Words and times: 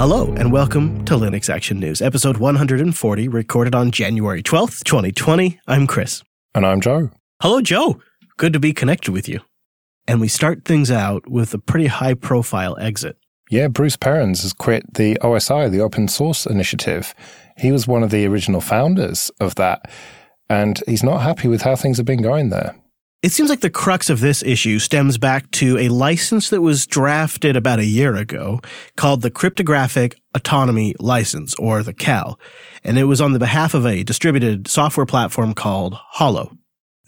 Hello, 0.00 0.32
and 0.38 0.50
welcome 0.50 1.04
to 1.04 1.12
Linux 1.12 1.50
Action 1.50 1.78
News, 1.78 2.00
episode 2.00 2.38
140, 2.38 3.28
recorded 3.28 3.74
on 3.74 3.90
January 3.90 4.42
12th, 4.42 4.82
2020. 4.84 5.60
I'm 5.66 5.86
Chris. 5.86 6.22
And 6.54 6.64
I'm 6.64 6.80
Joe. 6.80 7.10
Hello, 7.42 7.60
Joe. 7.60 8.00
Good 8.38 8.54
to 8.54 8.58
be 8.58 8.72
connected 8.72 9.12
with 9.12 9.28
you. 9.28 9.40
And 10.08 10.18
we 10.18 10.26
start 10.26 10.64
things 10.64 10.90
out 10.90 11.28
with 11.28 11.52
a 11.52 11.58
pretty 11.58 11.88
high 11.88 12.14
profile 12.14 12.78
exit. 12.80 13.18
Yeah, 13.50 13.68
Bruce 13.68 13.98
Perens 13.98 14.40
has 14.40 14.54
quit 14.54 14.94
the 14.94 15.18
OSI, 15.20 15.70
the 15.70 15.82
Open 15.82 16.08
Source 16.08 16.46
Initiative. 16.46 17.14
He 17.58 17.70
was 17.70 17.86
one 17.86 18.02
of 18.02 18.10
the 18.10 18.26
original 18.26 18.62
founders 18.62 19.30
of 19.38 19.56
that, 19.56 19.90
and 20.48 20.82
he's 20.88 21.04
not 21.04 21.18
happy 21.18 21.46
with 21.46 21.60
how 21.60 21.76
things 21.76 21.98
have 21.98 22.06
been 22.06 22.22
going 22.22 22.48
there. 22.48 22.74
It 23.22 23.32
seems 23.32 23.50
like 23.50 23.60
the 23.60 23.68
crux 23.68 24.08
of 24.08 24.20
this 24.20 24.42
issue 24.42 24.78
stems 24.78 25.18
back 25.18 25.50
to 25.50 25.76
a 25.76 25.90
license 25.90 26.48
that 26.48 26.62
was 26.62 26.86
drafted 26.86 27.54
about 27.54 27.78
a 27.78 27.84
year 27.84 28.16
ago 28.16 28.60
called 28.96 29.20
the 29.20 29.30
Cryptographic 29.30 30.18
Autonomy 30.34 30.94
License, 30.98 31.54
or 31.56 31.82
the 31.82 31.92
CAL, 31.92 32.40
and 32.82 32.98
it 32.98 33.04
was 33.04 33.20
on 33.20 33.34
the 33.34 33.38
behalf 33.38 33.74
of 33.74 33.84
a 33.84 34.04
distributed 34.04 34.68
software 34.68 35.04
platform 35.04 35.52
called 35.52 35.98
Holo. 36.12 36.56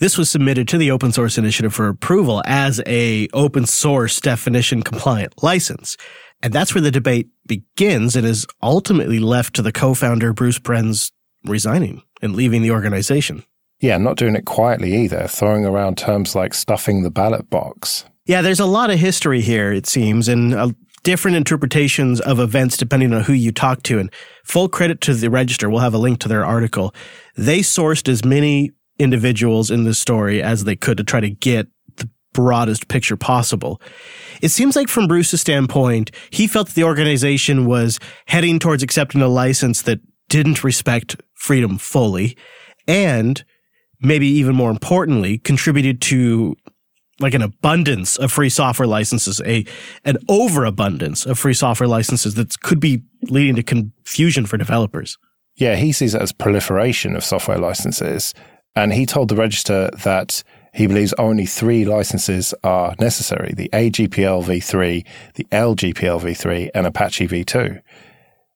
This 0.00 0.18
was 0.18 0.28
submitted 0.28 0.68
to 0.68 0.76
the 0.76 0.90
Open 0.90 1.12
Source 1.12 1.38
Initiative 1.38 1.72
for 1.72 1.88
approval 1.88 2.42
as 2.44 2.82
a 2.86 3.28
open 3.32 3.64
source 3.64 4.20
definition 4.20 4.82
compliant 4.82 5.42
license. 5.42 5.96
And 6.42 6.52
that's 6.52 6.74
where 6.74 6.82
the 6.82 6.90
debate 6.90 7.30
begins 7.46 8.16
and 8.16 8.26
is 8.26 8.46
ultimately 8.62 9.18
left 9.18 9.54
to 9.54 9.62
the 9.62 9.72
co-founder 9.72 10.34
Bruce 10.34 10.58
Perens 10.58 11.10
resigning 11.46 12.02
and 12.20 12.36
leaving 12.36 12.60
the 12.60 12.72
organization. 12.72 13.44
Yeah, 13.82 13.98
not 13.98 14.16
doing 14.16 14.36
it 14.36 14.44
quietly 14.44 14.94
either, 15.02 15.26
throwing 15.26 15.66
around 15.66 15.98
terms 15.98 16.36
like 16.36 16.54
stuffing 16.54 17.02
the 17.02 17.10
ballot 17.10 17.50
box. 17.50 18.04
Yeah, 18.26 18.40
there's 18.40 18.60
a 18.60 18.64
lot 18.64 18.90
of 18.90 19.00
history 19.00 19.40
here, 19.40 19.72
it 19.72 19.86
seems, 19.86 20.28
and 20.28 20.54
uh, 20.54 20.70
different 21.02 21.36
interpretations 21.36 22.20
of 22.20 22.38
events 22.38 22.76
depending 22.76 23.12
on 23.12 23.24
who 23.24 23.32
you 23.32 23.50
talk 23.50 23.82
to. 23.82 23.98
And 23.98 24.08
full 24.44 24.68
credit 24.68 25.00
to 25.02 25.14
the 25.14 25.30
Register, 25.30 25.68
we'll 25.68 25.80
have 25.80 25.94
a 25.94 25.98
link 25.98 26.20
to 26.20 26.28
their 26.28 26.44
article. 26.46 26.94
They 27.36 27.58
sourced 27.58 28.08
as 28.08 28.24
many 28.24 28.70
individuals 29.00 29.68
in 29.68 29.82
this 29.82 29.98
story 29.98 30.40
as 30.40 30.62
they 30.62 30.76
could 30.76 30.98
to 30.98 31.04
try 31.04 31.18
to 31.18 31.30
get 31.30 31.66
the 31.96 32.08
broadest 32.32 32.86
picture 32.86 33.16
possible. 33.16 33.82
It 34.42 34.50
seems 34.50 34.76
like 34.76 34.86
from 34.86 35.08
Bruce's 35.08 35.40
standpoint, 35.40 36.12
he 36.30 36.46
felt 36.46 36.68
that 36.68 36.76
the 36.76 36.84
organization 36.84 37.66
was 37.66 37.98
heading 38.26 38.60
towards 38.60 38.84
accepting 38.84 39.22
a 39.22 39.28
license 39.28 39.82
that 39.82 39.98
didn't 40.28 40.62
respect 40.62 41.20
freedom 41.34 41.78
fully 41.78 42.36
and 42.86 43.44
maybe 44.02 44.26
even 44.26 44.54
more 44.54 44.70
importantly, 44.70 45.38
contributed 45.38 46.00
to 46.02 46.56
like 47.20 47.34
an 47.34 47.42
abundance 47.42 48.16
of 48.16 48.32
free 48.32 48.48
software 48.48 48.88
licenses, 48.88 49.40
a 49.44 49.64
an 50.04 50.18
overabundance 50.28 51.26
of 51.26 51.38
free 51.38 51.54
software 51.54 51.88
licenses 51.88 52.34
that 52.34 52.60
could 52.60 52.80
be 52.80 53.02
leading 53.22 53.54
to 53.54 53.62
confusion 53.62 54.46
for 54.46 54.56
developers. 54.56 55.18
Yeah, 55.56 55.76
he 55.76 55.92
sees 55.92 56.14
it 56.14 56.22
as 56.22 56.32
proliferation 56.32 57.14
of 57.14 57.24
software 57.24 57.58
licenses. 57.58 58.34
And 58.74 58.92
he 58.92 59.04
told 59.04 59.28
the 59.28 59.36
register 59.36 59.90
that 60.02 60.42
he 60.72 60.86
believes 60.86 61.12
only 61.14 61.44
three 61.44 61.84
licenses 61.84 62.54
are 62.64 62.94
necessary 62.98 63.52
the 63.54 63.68
AGPL 63.72 64.44
v3, 64.44 65.04
the 65.34 65.44
LGPL 65.52 66.20
v3, 66.20 66.70
and 66.74 66.86
Apache 66.86 67.28
v2, 67.28 67.82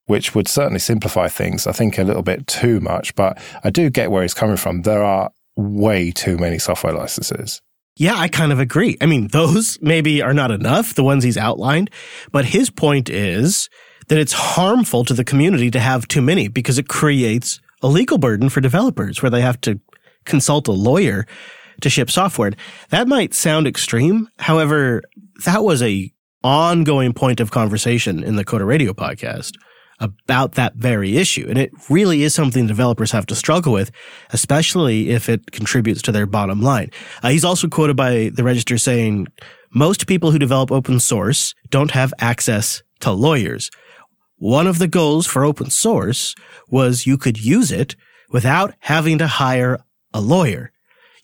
which 0.06 0.34
would 0.34 0.48
certainly 0.48 0.78
simplify 0.78 1.28
things, 1.28 1.66
I 1.66 1.72
think, 1.72 1.98
a 1.98 2.04
little 2.04 2.22
bit 2.22 2.46
too 2.46 2.80
much. 2.80 3.14
But 3.14 3.38
I 3.62 3.70
do 3.70 3.90
get 3.90 4.10
where 4.10 4.22
he's 4.22 4.32
coming 4.32 4.56
from. 4.56 4.82
There 4.82 5.04
are 5.04 5.30
way 5.56 6.10
too 6.10 6.36
many 6.36 6.58
software 6.58 6.92
licenses. 6.92 7.60
Yeah, 7.96 8.14
I 8.16 8.28
kind 8.28 8.52
of 8.52 8.60
agree. 8.60 8.96
I 9.00 9.06
mean, 9.06 9.28
those 9.28 9.78
maybe 9.82 10.22
are 10.22 10.34
not 10.34 10.50
enough, 10.50 10.94
the 10.94 11.04
ones 11.04 11.24
he's 11.24 11.38
outlined, 11.38 11.90
but 12.30 12.44
his 12.44 12.70
point 12.70 13.08
is 13.08 13.68
that 14.08 14.18
it's 14.18 14.32
harmful 14.32 15.04
to 15.04 15.14
the 15.14 15.24
community 15.24 15.70
to 15.70 15.80
have 15.80 16.06
too 16.06 16.22
many 16.22 16.48
because 16.48 16.78
it 16.78 16.88
creates 16.88 17.60
a 17.82 17.88
legal 17.88 18.18
burden 18.18 18.48
for 18.48 18.60
developers 18.60 19.22
where 19.22 19.30
they 19.30 19.40
have 19.40 19.60
to 19.62 19.80
consult 20.24 20.68
a 20.68 20.72
lawyer 20.72 21.26
to 21.80 21.90
ship 21.90 22.10
software. 22.10 22.52
That 22.90 23.08
might 23.08 23.34
sound 23.34 23.66
extreme. 23.66 24.28
However, 24.38 25.02
that 25.44 25.64
was 25.64 25.82
a 25.82 26.12
ongoing 26.42 27.12
point 27.12 27.40
of 27.40 27.50
conversation 27.50 28.22
in 28.22 28.36
the 28.36 28.44
Coder 28.44 28.66
Radio 28.66 28.92
podcast 28.92 29.56
about 30.00 30.52
that 30.52 30.74
very 30.74 31.16
issue. 31.16 31.46
And 31.48 31.58
it 31.58 31.72
really 31.88 32.22
is 32.22 32.34
something 32.34 32.66
developers 32.66 33.12
have 33.12 33.26
to 33.26 33.34
struggle 33.34 33.72
with, 33.72 33.90
especially 34.30 35.10
if 35.10 35.28
it 35.28 35.52
contributes 35.52 36.02
to 36.02 36.12
their 36.12 36.26
bottom 36.26 36.60
line. 36.60 36.90
Uh, 37.22 37.30
he's 37.30 37.44
also 37.44 37.68
quoted 37.68 37.96
by 37.96 38.30
the 38.34 38.44
register 38.44 38.78
saying, 38.78 39.26
most 39.72 40.06
people 40.06 40.30
who 40.30 40.38
develop 40.38 40.70
open 40.70 41.00
source 41.00 41.54
don't 41.70 41.90
have 41.90 42.14
access 42.18 42.82
to 43.00 43.12
lawyers. 43.12 43.70
One 44.38 44.66
of 44.66 44.78
the 44.78 44.88
goals 44.88 45.26
for 45.26 45.44
open 45.44 45.70
source 45.70 46.34
was 46.68 47.06
you 47.06 47.16
could 47.16 47.42
use 47.42 47.72
it 47.72 47.96
without 48.30 48.74
having 48.80 49.18
to 49.18 49.26
hire 49.26 49.78
a 50.12 50.20
lawyer. 50.20 50.72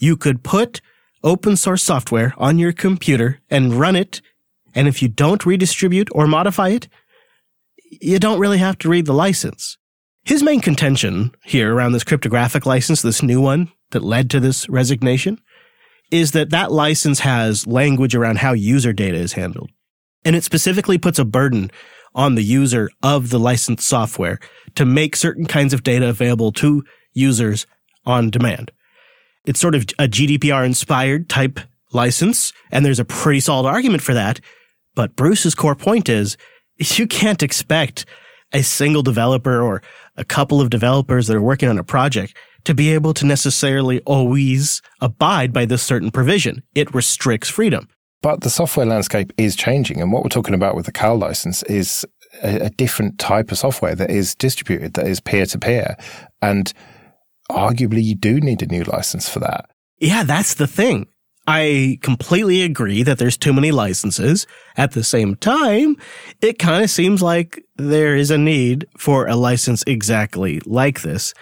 You 0.01 0.17
could 0.17 0.43
put 0.43 0.81
open 1.23 1.57
source 1.57 1.83
software 1.83 2.35
on 2.37 2.59
your 2.59 2.73
computer 2.73 3.41
and 3.51 3.75
run 3.75 3.97
it. 3.97 4.21
And 4.75 4.89
if 4.89 5.03
you 5.03 5.09
don't 5.09 5.47
redistribute 5.47 6.09
or 6.13 6.27
modify 6.27 6.71
it, 6.71 6.89
you 8.01 8.19
don't 8.19 8.39
really 8.39 8.59
have 8.59 8.79
to 8.79 8.89
read 8.89 9.07
the 9.07 9.13
license. 9.13 9.77
His 10.25 10.43
main 10.43 10.61
contention 10.61 11.33
here 11.45 11.75
around 11.75 11.93
this 11.93 12.05
cryptographic 12.05 12.65
license, 12.65 13.03
this 13.03 13.23
new 13.23 13.41
one 13.41 13.71
that 13.91 14.05
led 14.05 14.31
to 14.31 14.41
this 14.41 14.69
resignation, 14.69 15.39
is 16.11 16.33
that 16.33 16.51
that 16.51 16.73
license 16.73 17.21
has 17.21 17.67
language 17.67 18.15
around 18.15 18.39
how 18.39 18.53
user 18.53 18.93
data 18.93 19.17
is 19.17 19.33
handled. 19.33 19.71
And 20.25 20.37
it 20.37 20.45
specifically 20.45 20.99
puts 20.99 21.19
a 21.19 21.25
burden 21.25 21.71
on 22.15 22.35
the 22.35 22.45
user 22.45 22.91
of 23.03 23.31
the 23.31 23.39
licensed 23.39 23.87
software 23.87 24.39
to 24.75 24.85
make 24.85 25.17
certain 25.17 25.47
kinds 25.47 25.75
of 25.75 25.83
data 25.83 26.09
available 26.09 26.53
to 26.53 26.85
users 27.13 27.67
on 28.07 28.31
demand. 28.31 28.71
It's 29.45 29.61
sort 29.61 29.75
of 29.75 29.83
a 29.99 30.07
GDPR 30.07 30.65
inspired 30.65 31.29
type 31.29 31.59
license, 31.93 32.53
and 32.71 32.85
there's 32.85 33.01
a 33.01 33.05
pretty 33.05 33.41
solid 33.41 33.69
argument 33.69 34.03
for 34.03 34.15
that. 34.15 34.41
But 34.95 35.17
Bruce's 35.17 35.55
core 35.55 35.75
point 35.75 36.09
is 36.09 36.37
you 36.99 37.07
can't 37.07 37.43
expect 37.43 38.07
a 38.53 38.63
single 38.63 39.03
developer 39.03 39.63
or 39.63 39.83
a 40.17 40.25
couple 40.25 40.61
of 40.61 40.71
developers 40.71 41.27
that 41.27 41.37
are 41.37 41.43
working 41.43 41.69
on 41.69 41.79
a 41.79 41.85
project 41.85 42.37
to 42.65 42.75
be 42.75 42.93
able 42.93 43.15
to 43.15 43.27
necessarily 43.27 44.01
always 44.01 44.83
abide 45.01 45.53
by 45.53 45.65
this 45.65 45.83
certain 45.83 46.11
provision. 46.11 46.63
It 46.75 46.95
restricts 46.95 47.49
freedom. 47.49 47.89
But 48.21 48.43
the 48.43 48.51
software 48.51 48.87
landscape 48.87 49.33
is 49.37 49.57
changing. 49.57 50.01
And 50.01 50.13
what 50.13 50.23
we're 50.23 50.29
talking 50.29 50.55
about 50.55 50.77
with 50.77 50.87
the 50.87 50.93
CAL 50.93 51.19
license 51.19 51.65
is 51.65 52.07
a, 52.43 52.67
a 52.67 52.71
different 52.71 53.19
type 53.19 53.51
of 53.51 53.59
software 53.59 53.97
that 53.97 54.11
is 54.11 54.35
distributed, 54.37 54.95
that 54.95 55.09
is 55.09 55.19
peer 55.19 55.45
to 55.47 55.59
peer. 55.59 55.97
And 56.41 56.73
arguably, 57.51 58.03
you 58.03 58.15
do 58.15 58.41
need 58.41 58.63
a 58.63 58.67
new 58.67 58.85
license 58.85 59.29
for 59.29 59.41
that. 59.41 59.69
Yeah, 59.99 60.23
that's 60.23 60.55
the 60.55 60.69
thing. 60.69 61.09
I 61.47 61.99
completely 62.03 62.63
agree 62.63 63.03
that 63.03 63.19
there's 63.19 63.37
too 63.37 63.53
many 63.53 63.73
licenses. 63.73 64.47
At 64.77 64.93
the 64.93 65.03
same 65.03 65.35
time, 65.37 65.97
it 66.41 66.59
kind 66.59 66.85
of 66.85 66.91
seems 66.91 67.21
like 67.21 67.65
there 67.77 68.15
is 68.17 68.31
a 68.31 68.39
need 68.39 68.87
for 68.97 69.27
a 69.27 69.35
license 69.35 69.83
exactly 69.87 70.61
like 70.65 71.03
this. 71.03 71.35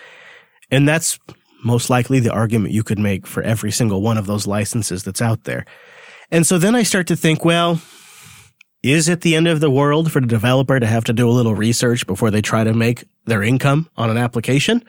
And 0.71 0.89
that's 0.89 1.19
most 1.63 1.91
likely 1.91 2.21
the 2.21 2.33
argument 2.33 2.73
you 2.73 2.83
could 2.83 2.99
make 2.99 3.27
for 3.27 3.43
every 3.43 3.71
single 3.71 4.01
one 4.01 4.17
of 4.17 4.27
those 4.27 4.47
licenses 4.47 5.05
that's 5.05 5.21
out 5.21 5.45
there. 5.45 5.67
And 6.31 6.47
so 6.47 6.59
then 6.59 6.75
I 6.75 6.83
start 6.83 7.07
to 7.09 7.17
think, 7.17 7.45
well, 7.45 7.81
is 8.83 9.09
it 9.09 9.21
the 9.21 9.37
end 9.37 9.49
of 9.49 9.61
the 9.61 9.71
world 9.71 10.11
for 10.11 10.21
the 10.21 10.27
developer 10.27 10.81
to 10.81 10.87
have 10.87 11.05
to 11.05 11.13
do 11.13 11.29
a 11.29 11.33
little 11.33 11.55
research 11.55 12.07
before 12.07 12.31
they 12.31 12.41
try 12.41 12.65
to 12.65 12.73
make 12.73 13.05
their 13.27 13.43
income 13.43 13.91
on 13.99 14.09
an 14.09 14.17
application? 14.17 14.83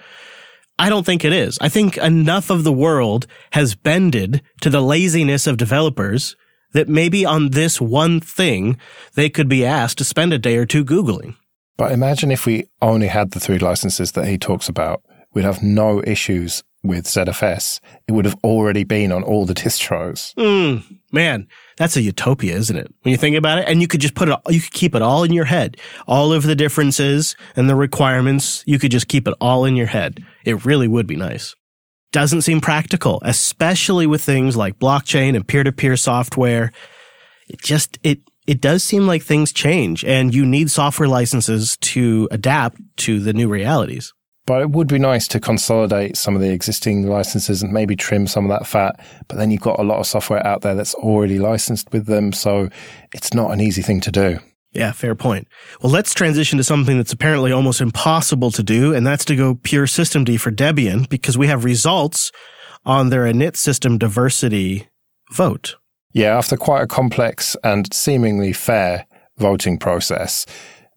I 0.82 0.90
don't 0.90 1.06
think 1.06 1.24
it 1.24 1.32
is. 1.32 1.60
I 1.62 1.70
think 1.70 1.98
enough 1.98 2.50
of 2.50 2.64
the 2.64 2.74
world 2.74 3.28
has 3.52 3.76
bended 3.76 4.42
to 4.62 4.70
the 4.72 4.82
laziness 4.82 5.46
of 5.46 5.58
developers 5.58 6.36
that 6.74 6.90
maybe 6.90 7.24
on 7.24 7.52
this 7.52 7.80
one 7.80 8.20
thing, 8.20 8.80
they 9.14 9.30
could 9.30 9.48
be 9.48 9.64
asked 9.64 10.00
to 10.00 10.04
spend 10.04 10.34
a 10.34 10.40
day 10.40 10.58
or 10.58 10.66
two 10.66 10.84
Googling. 10.84 11.36
But 11.78 11.92
imagine 11.92 12.32
if 12.32 12.48
we 12.48 12.66
only 12.82 13.06
had 13.06 13.30
the 13.30 13.40
three 13.40 13.60
licenses 13.60 14.14
that 14.14 14.26
he 14.26 14.40
talks 14.40 14.68
about. 14.68 15.04
We'd 15.36 15.46
have 15.46 15.62
no 15.62 16.02
issues 16.04 16.64
with 16.82 17.06
ZFS. 17.06 17.80
It 18.08 18.14
would 18.14 18.26
have 18.26 18.38
already 18.44 18.84
been 18.84 19.12
on 19.12 19.22
all 19.22 19.46
the 19.46 19.54
distros. 19.54 20.34
Mm, 20.34 21.00
man, 21.12 21.48
that's 21.78 21.96
a 21.96 22.02
utopia, 22.02 22.56
isn't 22.56 22.76
it? 22.76 22.92
When 23.04 23.12
you 23.12 23.18
think 23.18 23.36
about 23.36 23.60
it, 23.60 23.66
and 23.68 23.82
you 23.82 23.88
could 23.88 24.02
just 24.02 24.16
put 24.16 24.30
it, 24.30 24.36
you 24.50 24.62
could 24.62 24.74
keep 24.74 24.96
it 24.96 25.04
all 25.04 25.24
in 25.24 25.32
your 25.32 25.46
head. 25.46 25.78
All 26.08 26.34
of 26.34 26.42
the 26.42 26.56
differences 26.56 27.36
and 27.56 27.70
the 27.70 27.76
requirements, 27.76 28.64
you 28.66 28.80
could 28.80 28.92
just 28.92 29.08
keep 29.08 29.28
it 29.28 29.36
all 29.40 29.64
in 29.64 29.76
your 29.76 29.88
head. 29.88 30.26
It 30.46 30.66
really 30.66 30.88
would 30.88 31.08
be 31.08 31.16
nice. 31.16 31.56
Doesn't 32.12 32.42
seem 32.42 32.60
practical, 32.60 33.22
especially 33.24 34.06
with 34.06 34.24
things 34.24 34.58
like 34.58 34.80
blockchain 34.80 35.36
and 35.36 35.48
peer-to-peer 35.48 35.96
software. 35.96 36.72
It 37.48 37.62
just, 37.62 37.98
it, 38.04 38.20
it 38.48 38.60
does 38.60 38.84
seem 38.84 39.08
like 39.08 39.24
things 39.24 39.54
change 39.54 40.04
and 40.04 40.34
you 40.34 40.46
need 40.46 40.70
software 40.70 41.08
licenses 41.08 41.78
to 41.78 42.28
adapt 42.32 42.82
to 42.98 43.20
the 43.20 43.34
new 43.34 43.48
realities. 43.48 44.14
But 44.46 44.62
it 44.62 44.72
would 44.72 44.88
be 44.88 45.00
nice 45.00 45.28
to 45.30 45.40
consolidate 45.40 46.18
some 46.18 46.36
of 46.36 46.42
the 46.42 46.52
existing 46.52 47.08
licenses 47.08 47.62
and 47.62 47.72
maybe 47.72 47.96
trim 47.96 48.26
some 48.28 48.44
of 48.44 48.50
that 48.50 48.68
fat. 48.68 49.00
But 49.28 49.38
then 49.38 49.52
you've 49.52 49.62
got 49.62 49.80
a 49.80 49.84
lot 49.84 50.00
of 50.00 50.08
software 50.08 50.46
out 50.46 50.62
there 50.62 50.76
that's 50.76 50.96
already 50.96 51.38
licensed 51.38 51.92
with 51.94 52.08
them. 52.08 52.34
So 52.34 52.70
it's 53.14 53.34
not 53.34 53.52
an 53.52 53.62
easy 53.62 53.84
thing 53.84 54.02
to 54.02 54.12
do. 54.12 54.40
Yeah, 54.74 54.94
fair 54.94 55.16
point. 55.16 55.48
Well, 55.82 55.92
let's 55.92 56.14
transition 56.14 56.58
to 56.58 56.64
something 56.64 56.96
that's 56.98 57.12
apparently 57.12 57.52
almost 57.52 57.82
impossible 57.82 58.52
to 58.52 58.64
do, 58.64 58.94
and 58.94 59.06
that's 59.06 59.26
to 59.26 59.36
go 59.36 59.56
pure 59.56 59.86
systemd 59.86 60.40
for 60.40 60.52
Debian 60.52 61.10
because 61.10 61.38
we 61.38 61.48
have 61.48 61.66
results 61.66 62.32
on 62.86 63.10
their 63.10 63.24
init 63.24 63.58
system 63.58 63.98
diversity 63.98 64.88
vote. 65.34 65.76
Yeah, 66.14 66.38
after 66.38 66.56
quite 66.58 66.84
a 66.84 66.88
complex 66.88 67.56
and 67.64 67.94
seemingly 67.94 68.54
fair 68.54 69.06
voting 69.38 69.78
process, 69.78 70.46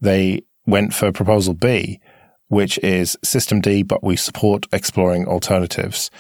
they 0.01 0.43
went 0.67 0.95
for 0.95 1.13
proposal 1.13 1.55
B, 1.55 2.01
which 2.49 2.79
is 2.79 3.17
systemd, 3.25 3.89
but 3.89 4.05
we 4.05 4.17
support 4.17 4.67
exploring 4.73 5.27
alternatives. 5.27 6.11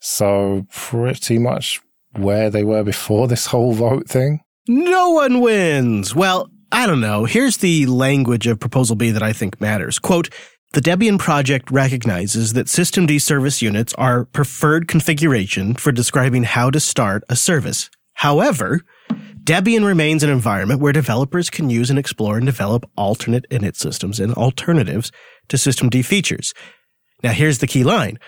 So 0.00 0.66
pretty 0.70 1.38
much 1.38 1.80
where 2.16 2.50
they 2.50 2.64
were 2.64 2.82
before 2.82 3.28
this 3.28 3.46
whole 3.46 3.72
vote 3.72 4.08
thing. 4.08 4.40
No 4.68 5.10
one 5.10 5.40
wins. 5.40 6.14
Well, 6.14 6.50
I 6.72 6.86
don't 6.86 7.00
know. 7.00 7.24
Here's 7.24 7.58
the 7.58 7.86
language 7.86 8.46
of 8.46 8.60
Proposal 8.60 8.96
B 8.96 9.10
that 9.10 9.22
I 9.22 9.32
think 9.32 9.60
matters. 9.60 9.98
Quote, 9.98 10.30
the 10.72 10.80
Debian 10.80 11.18
project 11.18 11.68
recognizes 11.72 12.52
that 12.52 12.66
systemd 12.68 13.20
service 13.20 13.60
units 13.60 13.92
are 13.94 14.26
preferred 14.26 14.86
configuration 14.86 15.74
for 15.74 15.90
describing 15.90 16.44
how 16.44 16.70
to 16.70 16.78
start 16.78 17.24
a 17.28 17.34
service. 17.34 17.90
However, 18.14 18.82
Debian 19.42 19.84
remains 19.84 20.22
an 20.22 20.30
environment 20.30 20.80
where 20.80 20.92
developers 20.92 21.50
can 21.50 21.70
use 21.70 21.90
and 21.90 21.98
explore 21.98 22.36
and 22.36 22.46
develop 22.46 22.88
alternate 22.96 23.46
init 23.50 23.74
systems 23.74 24.20
and 24.20 24.32
alternatives 24.34 25.10
to 25.48 25.56
systemd 25.56 26.04
features. 26.04 26.54
Now 27.24 27.32
here's 27.32 27.58
the 27.58 27.66
key 27.66 27.82
line. 27.82 28.18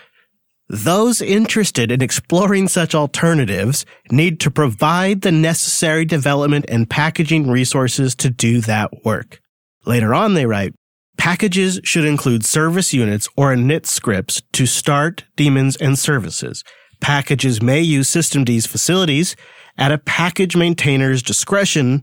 Those 0.72 1.20
interested 1.20 1.92
in 1.92 2.00
exploring 2.00 2.66
such 2.66 2.94
alternatives 2.94 3.84
need 4.10 4.40
to 4.40 4.50
provide 4.50 5.20
the 5.20 5.30
necessary 5.30 6.06
development 6.06 6.64
and 6.66 6.88
packaging 6.88 7.50
resources 7.50 8.14
to 8.14 8.30
do 8.30 8.62
that 8.62 9.04
work. 9.04 9.38
Later 9.84 10.14
on, 10.14 10.32
they 10.32 10.46
write, 10.46 10.72
packages 11.18 11.78
should 11.84 12.06
include 12.06 12.46
service 12.46 12.94
units 12.94 13.28
or 13.36 13.54
init 13.54 13.84
scripts 13.84 14.40
to 14.52 14.64
start 14.64 15.24
daemons 15.36 15.76
and 15.76 15.98
services. 15.98 16.64
Packages 17.02 17.60
may 17.60 17.82
use 17.82 18.08
systemd's 18.08 18.64
facilities 18.64 19.36
at 19.76 19.92
a 19.92 19.98
package 19.98 20.56
maintainer's 20.56 21.22
discretion, 21.22 22.02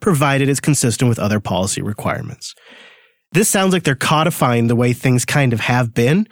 provided 0.00 0.48
it's 0.48 0.58
consistent 0.58 1.10
with 1.10 1.18
other 1.18 1.38
policy 1.38 1.82
requirements. 1.82 2.54
This 3.32 3.50
sounds 3.50 3.74
like 3.74 3.82
they're 3.82 3.94
codifying 3.94 4.68
the 4.68 4.76
way 4.76 4.94
things 4.94 5.26
kind 5.26 5.52
of 5.52 5.60
have 5.60 5.92
been, 5.92 6.26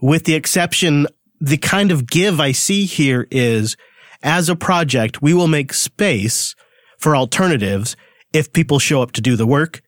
with 0.00 0.24
the 0.24 0.34
exception, 0.34 1.06
the 1.40 1.56
kind 1.56 1.90
of 1.90 2.06
give 2.06 2.40
I 2.40 2.52
see 2.52 2.84
here 2.84 3.26
is 3.30 3.76
as 4.22 4.48
a 4.48 4.56
project, 4.56 5.22
we 5.22 5.34
will 5.34 5.48
make 5.48 5.72
space 5.72 6.54
for 6.98 7.14
alternatives 7.14 7.96
if 8.32 8.52
people 8.52 8.78
show 8.78 9.02
up 9.02 9.12
to 9.12 9.20
do 9.20 9.36
the 9.36 9.46
work. 9.46 9.82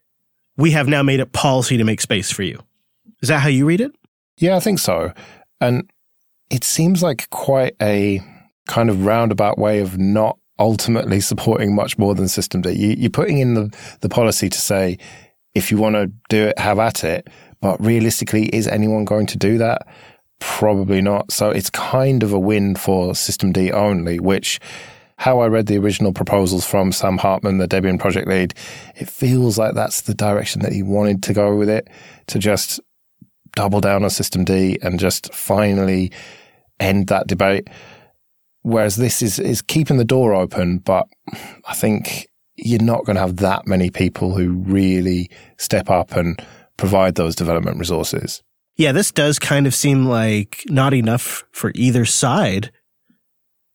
We 0.56 0.72
have 0.72 0.88
now 0.88 1.02
made 1.02 1.20
it 1.20 1.32
policy 1.32 1.76
to 1.76 1.84
make 1.84 2.00
space 2.00 2.30
for 2.30 2.42
you. 2.42 2.60
Is 3.22 3.28
that 3.28 3.40
how 3.40 3.48
you 3.48 3.66
read 3.66 3.80
it? 3.80 3.92
Yeah, 4.38 4.56
I 4.56 4.60
think 4.60 4.78
so. 4.78 5.12
And 5.60 5.90
it 6.50 6.64
seems 6.64 7.02
like 7.02 7.28
quite 7.30 7.74
a 7.80 8.20
kind 8.68 8.90
of 8.90 9.04
roundabout 9.04 9.58
way 9.58 9.80
of 9.80 9.98
not 9.98 10.38
ultimately 10.58 11.20
supporting 11.20 11.74
much 11.74 11.98
more 11.98 12.14
than 12.14 12.26
systemd. 12.26 12.76
You, 12.76 13.06
are 13.06 13.10
putting 13.10 13.38
in 13.38 13.54
the, 13.54 13.76
the 14.00 14.08
policy 14.08 14.48
to 14.48 14.58
say, 14.58 14.98
if 15.54 15.70
you 15.70 15.78
want 15.78 15.94
to 15.96 16.12
do 16.28 16.46
it, 16.48 16.58
have 16.58 16.78
at 16.78 17.04
it. 17.04 17.28
But 17.60 17.80
realistically, 17.84 18.46
is 18.46 18.68
anyone 18.68 19.04
going 19.04 19.26
to 19.26 19.38
do 19.38 19.58
that? 19.58 19.86
Probably 20.40 21.00
not. 21.00 21.32
So 21.32 21.50
it's 21.50 21.70
kind 21.70 22.22
of 22.22 22.32
a 22.32 22.38
win 22.38 22.76
for 22.76 23.12
systemd 23.12 23.72
only, 23.72 24.20
which 24.20 24.60
how 25.16 25.40
I 25.40 25.48
read 25.48 25.66
the 25.66 25.78
original 25.78 26.12
proposals 26.12 26.64
from 26.64 26.92
Sam 26.92 27.18
Hartman, 27.18 27.58
the 27.58 27.66
Debian 27.66 27.98
project 27.98 28.28
lead, 28.28 28.54
it 28.94 29.08
feels 29.08 29.58
like 29.58 29.74
that's 29.74 30.02
the 30.02 30.14
direction 30.14 30.62
that 30.62 30.72
he 30.72 30.84
wanted 30.84 31.24
to 31.24 31.32
go 31.34 31.56
with 31.56 31.68
it, 31.68 31.88
to 32.28 32.38
just 32.38 32.78
double 33.56 33.80
down 33.80 34.04
on 34.04 34.10
systemd 34.10 34.78
and 34.80 35.00
just 35.00 35.34
finally 35.34 36.12
end 36.78 37.08
that 37.08 37.26
debate. 37.26 37.68
Whereas 38.62 38.94
this 38.94 39.20
is, 39.20 39.40
is 39.40 39.60
keeping 39.60 39.96
the 39.96 40.04
door 40.04 40.34
open, 40.34 40.78
but 40.78 41.08
I 41.66 41.74
think 41.74 42.28
you're 42.54 42.80
not 42.80 43.04
going 43.04 43.16
to 43.16 43.22
have 43.22 43.38
that 43.38 43.66
many 43.66 43.90
people 43.90 44.36
who 44.36 44.52
really 44.52 45.30
step 45.56 45.90
up 45.90 46.12
and 46.12 46.40
provide 46.78 47.16
those 47.16 47.36
development 47.36 47.78
resources. 47.78 48.42
Yeah, 48.76 48.92
this 48.92 49.10
does 49.10 49.38
kind 49.38 49.66
of 49.66 49.74
seem 49.74 50.06
like 50.06 50.62
not 50.68 50.94
enough 50.94 51.44
for 51.52 51.72
either 51.74 52.06
side. 52.06 52.72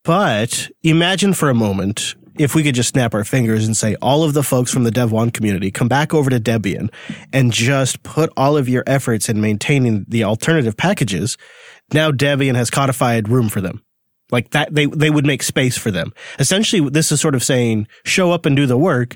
But 0.04 0.70
imagine 0.82 1.34
for 1.34 1.50
a 1.50 1.54
moment 1.54 2.16
if 2.40 2.56
we 2.56 2.64
could 2.64 2.76
just 2.76 2.90
snap 2.90 3.14
our 3.14 3.24
fingers 3.24 3.66
and 3.66 3.78
say 3.78 3.96
all 4.02 4.24
of 4.24 4.34
the 4.34 4.44
folks 4.44 4.72
from 4.72 4.84
the 4.84 4.90
Devuan 4.92 5.32
community 5.32 5.70
come 5.70 5.88
back 5.88 6.14
over 6.14 6.30
to 6.30 6.40
Debian 6.40 6.92
and 7.32 7.54
just 7.54 8.02
put 8.04 8.32
all 8.36 8.58
of 8.58 8.68
your 8.68 8.84
efforts 8.88 9.30
in 9.30 9.40
maintaining 9.40 10.06
the 10.08 10.24
alternative 10.24 10.76
packages. 10.76 11.38
Now 11.94 12.12
Debian 12.12 12.56
has 12.56 12.72
codified 12.72 13.30
room 13.30 13.50
for 13.50 13.62
them. 13.62 13.84
Like 14.32 14.50
that, 14.52 14.74
they, 14.74 14.88
they 14.88 15.12
would 15.12 15.28
make 15.28 15.44
space 15.44 15.78
for 15.78 15.92
them. 15.92 16.12
Essentially, 16.40 16.90
this 16.90 17.12
is 17.12 17.22
sort 17.22 17.36
of 17.36 17.44
saying, 17.44 17.88
show 18.04 18.32
up 18.32 18.46
and 18.46 18.56
do 18.56 18.66
the 18.66 18.78
work 18.78 19.16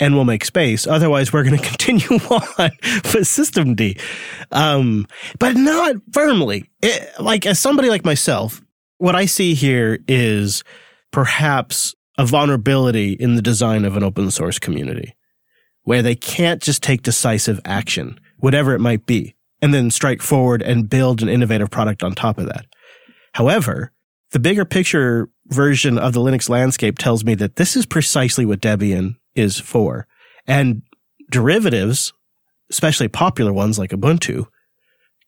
and 0.00 0.14
we'll 0.14 0.24
make 0.24 0.44
space. 0.44 0.86
Otherwise, 0.86 1.32
we're 1.32 1.44
going 1.44 1.56
to 1.58 1.64
continue 1.64 2.06
on 2.08 2.70
with 2.80 3.24
systemd. 3.24 4.00
Um, 4.50 5.06
but 5.38 5.56
not 5.56 5.96
firmly. 6.12 6.70
It, 6.82 7.20
like, 7.20 7.46
as 7.46 7.58
somebody 7.58 7.88
like 7.88 8.04
myself, 8.04 8.62
what 8.98 9.14
I 9.14 9.26
see 9.26 9.54
here 9.54 9.98
is 10.08 10.64
perhaps 11.10 11.94
a 12.18 12.26
vulnerability 12.26 13.12
in 13.12 13.34
the 13.34 13.42
design 13.42 13.84
of 13.84 13.96
an 13.96 14.02
open 14.02 14.30
source 14.30 14.58
community 14.58 15.14
where 15.82 16.02
they 16.02 16.14
can't 16.14 16.62
just 16.62 16.82
take 16.82 17.02
decisive 17.02 17.60
action, 17.64 18.18
whatever 18.38 18.74
it 18.74 18.80
might 18.80 19.04
be, 19.06 19.34
and 19.60 19.74
then 19.74 19.90
strike 19.90 20.22
forward 20.22 20.62
and 20.62 20.88
build 20.88 21.22
an 21.22 21.28
innovative 21.28 21.70
product 21.70 22.02
on 22.02 22.14
top 22.14 22.38
of 22.38 22.46
that. 22.46 22.66
However, 23.32 23.92
the 24.32 24.38
bigger 24.38 24.64
picture 24.64 25.28
version 25.46 25.98
of 25.98 26.12
the 26.12 26.20
Linux 26.20 26.48
landscape 26.48 26.98
tells 26.98 27.24
me 27.24 27.34
that 27.34 27.56
this 27.56 27.76
is 27.76 27.84
precisely 27.86 28.46
what 28.46 28.60
Debian 28.60 29.16
is 29.34 29.58
for. 29.58 30.06
And 30.46 30.82
derivatives, 31.30 32.12
especially 32.70 33.08
popular 33.08 33.52
ones 33.52 33.78
like 33.78 33.90
Ubuntu, 33.90 34.46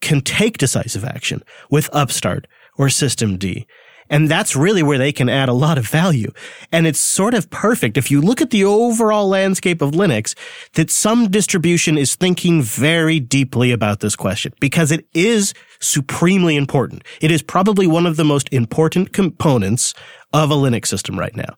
can 0.01 0.21
take 0.21 0.59
decisive 0.59 1.05
action 1.05 1.43
with 1.71 1.89
Upstart 1.93 2.47
or 2.77 2.87
Systemd. 2.87 3.67
And 4.09 4.29
that's 4.29 4.55
really 4.55 4.83
where 4.83 4.99
they 4.99 5.13
can 5.13 5.29
add 5.29 5.49
a 5.49 5.55
lot 5.55 5.79
of 5.79 5.89
value. 5.89 6.31
And 6.71 6.87
it's 6.87 7.01
sort 7.01 7.35
of 7.35 7.51
perfect 7.51 7.97
if 7.97 8.11
you 8.11 8.21
look 8.21 8.41
at 8.41 8.51
the 8.51 8.65
overall 8.65 9.29
landscape 9.29 9.83
of 9.83 9.93
Linux 9.93 10.37
that 10.75 10.91
some 10.91 11.29
distribution 11.29 11.99
is 11.99 12.15
thinking 12.15 12.63
very 12.63 13.19
deeply 13.19 13.73
about 13.73 14.01
this 14.01 14.15
question 14.15 14.53
because 14.61 14.93
it 14.93 15.07
is 15.13 15.55
supremely 15.81 16.57
important. 16.57 17.03
It 17.21 17.31
is 17.31 17.43
probably 17.43 17.87
one 17.87 18.07
of 18.07 18.17
the 18.17 18.25
most 18.25 18.49
important 18.53 19.13
components 19.13 19.93
of 20.33 20.51
a 20.51 20.55
Linux 20.55 20.87
system 20.87 21.19
right 21.19 21.35
now. 21.35 21.57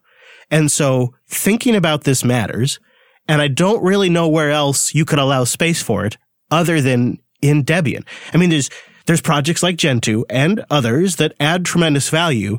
And 0.51 0.71
so 0.71 1.15
thinking 1.27 1.75
about 1.75 2.05
this 2.05 2.25
matters. 2.25 2.81
And 3.27 3.43
I 3.43 3.49
don't 3.49 3.83
really 3.83 4.09
know 4.09 4.29
where 4.29 4.51
else 4.51 4.95
you 4.95 5.05
could 5.05 5.19
allow 5.19 5.45
space 5.45 5.83
for 5.83 6.07
it 6.07 6.17
other 6.51 6.81
than 6.81 7.19
in 7.43 7.65
Debian. 7.65 8.07
I 8.33 8.39
mean, 8.39 8.51
there's, 8.51 8.71
there's 9.07 9.21
projects 9.21 9.63
like 9.63 9.77
Gentoo 9.77 10.25
and 10.31 10.65
others 10.71 11.17
that 11.17 11.35
add 11.39 11.65
tremendous 11.65 12.09
value, 12.09 12.59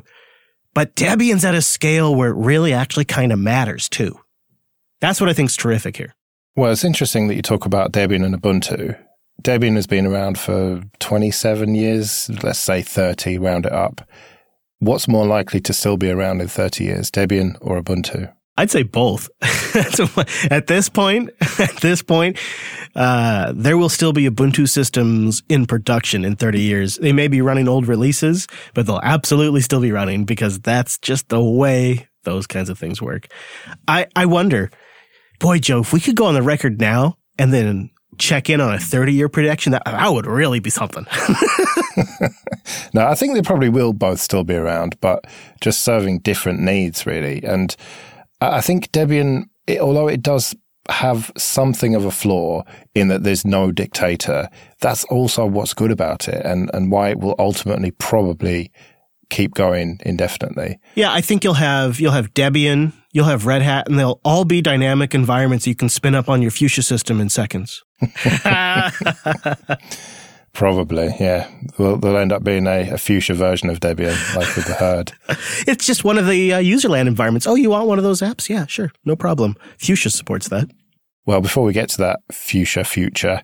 but 0.74 0.94
Debian's 0.94 1.44
at 1.44 1.54
a 1.54 1.62
scale 1.62 2.14
where 2.14 2.30
it 2.30 2.36
really 2.36 2.72
actually 2.72 3.04
kind 3.04 3.32
of 3.32 3.38
matters 3.38 3.88
too. 3.88 4.18
That's 5.00 5.20
what 5.20 5.30
I 5.30 5.32
think 5.32 5.50
is 5.50 5.56
terrific 5.56 5.96
here. 5.96 6.14
Well, 6.56 6.72
it's 6.72 6.84
interesting 6.84 7.28
that 7.28 7.34
you 7.34 7.42
talk 7.42 7.66
about 7.66 7.92
Debian 7.92 8.24
and 8.24 8.40
Ubuntu. 8.40 8.98
Debian 9.42 9.76
has 9.76 9.86
been 9.86 10.06
around 10.06 10.38
for 10.38 10.82
27 10.98 11.74
years, 11.74 12.30
let's 12.42 12.58
say 12.58 12.82
30, 12.82 13.38
round 13.38 13.66
it 13.66 13.72
up. 13.72 14.06
What's 14.80 15.06
more 15.06 15.26
likely 15.26 15.60
to 15.60 15.74
still 15.74 15.98
be 15.98 16.10
around 16.10 16.40
in 16.40 16.48
30 16.48 16.84
years, 16.84 17.10
Debian 17.10 17.58
or 17.60 17.82
Ubuntu? 17.82 18.32
I'd 18.56 18.70
say 18.70 18.82
both. 18.82 19.28
at 20.50 20.66
this 20.68 20.88
point, 20.88 21.30
at 21.58 21.76
this 21.82 22.02
point, 22.02 22.38
uh, 22.96 23.52
there 23.54 23.76
will 23.76 23.90
still 23.90 24.14
be 24.14 24.28
Ubuntu 24.28 24.66
systems 24.66 25.42
in 25.50 25.66
production 25.66 26.24
in 26.24 26.34
30 26.34 26.60
years. 26.60 26.96
They 26.96 27.12
may 27.12 27.28
be 27.28 27.42
running 27.42 27.68
old 27.68 27.88
releases, 27.88 28.46
but 28.72 28.86
they'll 28.86 29.00
absolutely 29.02 29.60
still 29.60 29.82
be 29.82 29.92
running 29.92 30.24
because 30.24 30.58
that's 30.60 30.96
just 30.98 31.28
the 31.28 31.42
way 31.42 32.08
those 32.24 32.46
kinds 32.46 32.70
of 32.70 32.78
things 32.78 33.02
work. 33.02 33.28
I, 33.86 34.06
I 34.16 34.24
wonder, 34.24 34.70
boy, 35.40 35.58
Joe, 35.58 35.80
if 35.80 35.92
we 35.92 36.00
could 36.00 36.16
go 36.16 36.24
on 36.24 36.34
the 36.34 36.42
record 36.42 36.80
now 36.80 37.18
and 37.38 37.52
then 37.52 37.90
check 38.20 38.48
in 38.48 38.60
on 38.60 38.74
a 38.74 38.78
30 38.78 39.12
year 39.12 39.28
prediction, 39.28 39.72
that, 39.72 39.82
that 39.84 40.12
would 40.12 40.26
really 40.26 40.60
be 40.60 40.70
something. 40.70 41.06
no, 42.94 43.06
I 43.06 43.14
think 43.14 43.34
they 43.34 43.42
probably 43.42 43.68
will 43.68 43.92
both 43.92 44.20
still 44.20 44.44
be 44.44 44.54
around, 44.54 44.98
but 45.00 45.26
just 45.60 45.82
serving 45.82 46.20
different 46.20 46.60
needs, 46.60 47.06
really. 47.06 47.42
And 47.42 47.74
I 48.40 48.60
think 48.60 48.92
Debian, 48.92 49.44
it, 49.66 49.80
although 49.80 50.08
it 50.08 50.22
does 50.22 50.54
have 50.88 51.30
something 51.36 51.94
of 51.94 52.04
a 52.04 52.10
flaw 52.10 52.64
in 52.94 53.08
that 53.08 53.22
there's 53.22 53.44
no 53.44 53.72
dictator, 53.72 54.48
that's 54.80 55.04
also 55.04 55.46
what's 55.46 55.74
good 55.74 55.90
about 55.90 56.28
it 56.28 56.44
and, 56.44 56.70
and 56.72 56.90
why 56.90 57.10
it 57.10 57.18
will 57.18 57.34
ultimately 57.38 57.90
probably 57.92 58.70
keep 59.30 59.54
going 59.54 60.00
indefinitely. 60.04 60.78
Yeah, 60.94 61.12
I 61.12 61.20
think 61.20 61.44
you'll 61.44 61.54
have 61.54 62.00
you'll 62.00 62.12
have 62.12 62.34
Debian 62.34 62.92
you'll 63.12 63.26
have 63.26 63.46
Red 63.46 63.62
Hat, 63.62 63.88
and 63.88 63.98
they'll 63.98 64.20
all 64.24 64.44
be 64.44 64.60
dynamic 64.60 65.14
environments 65.14 65.66
you 65.66 65.74
can 65.74 65.88
spin 65.88 66.14
up 66.14 66.28
on 66.28 66.42
your 66.42 66.50
Fuchsia 66.50 66.82
system 66.82 67.20
in 67.20 67.28
seconds. 67.28 67.82
Probably, 70.52 71.14
yeah. 71.20 71.48
Well, 71.78 71.96
they'll 71.96 72.16
end 72.16 72.32
up 72.32 72.42
being 72.42 72.66
a, 72.66 72.90
a, 72.90 72.98
fuchsia 72.98 73.34
version 73.34 73.70
of 73.70 73.80
Debian, 73.80 74.16
like 74.34 74.56
with 74.56 74.66
the 74.66 74.74
Hurd. 74.74 75.12
it's 75.66 75.86
just 75.86 76.02
one 76.02 76.18
of 76.18 76.26
the 76.26 76.54
uh, 76.54 76.58
userland 76.58 77.06
environments. 77.06 77.46
Oh, 77.46 77.54
you 77.54 77.70
want 77.70 77.86
one 77.86 77.98
of 77.98 78.04
those 78.04 78.20
apps? 78.20 78.48
Yeah, 78.48 78.66
sure. 78.66 78.90
No 79.04 79.14
problem. 79.14 79.54
Fuchsia 79.78 80.10
supports 80.10 80.48
that. 80.48 80.68
Well, 81.24 81.40
before 81.40 81.64
we 81.64 81.72
get 81.72 81.88
to 81.90 81.98
that 81.98 82.20
fuchsia 82.32 82.84
future, 82.84 83.42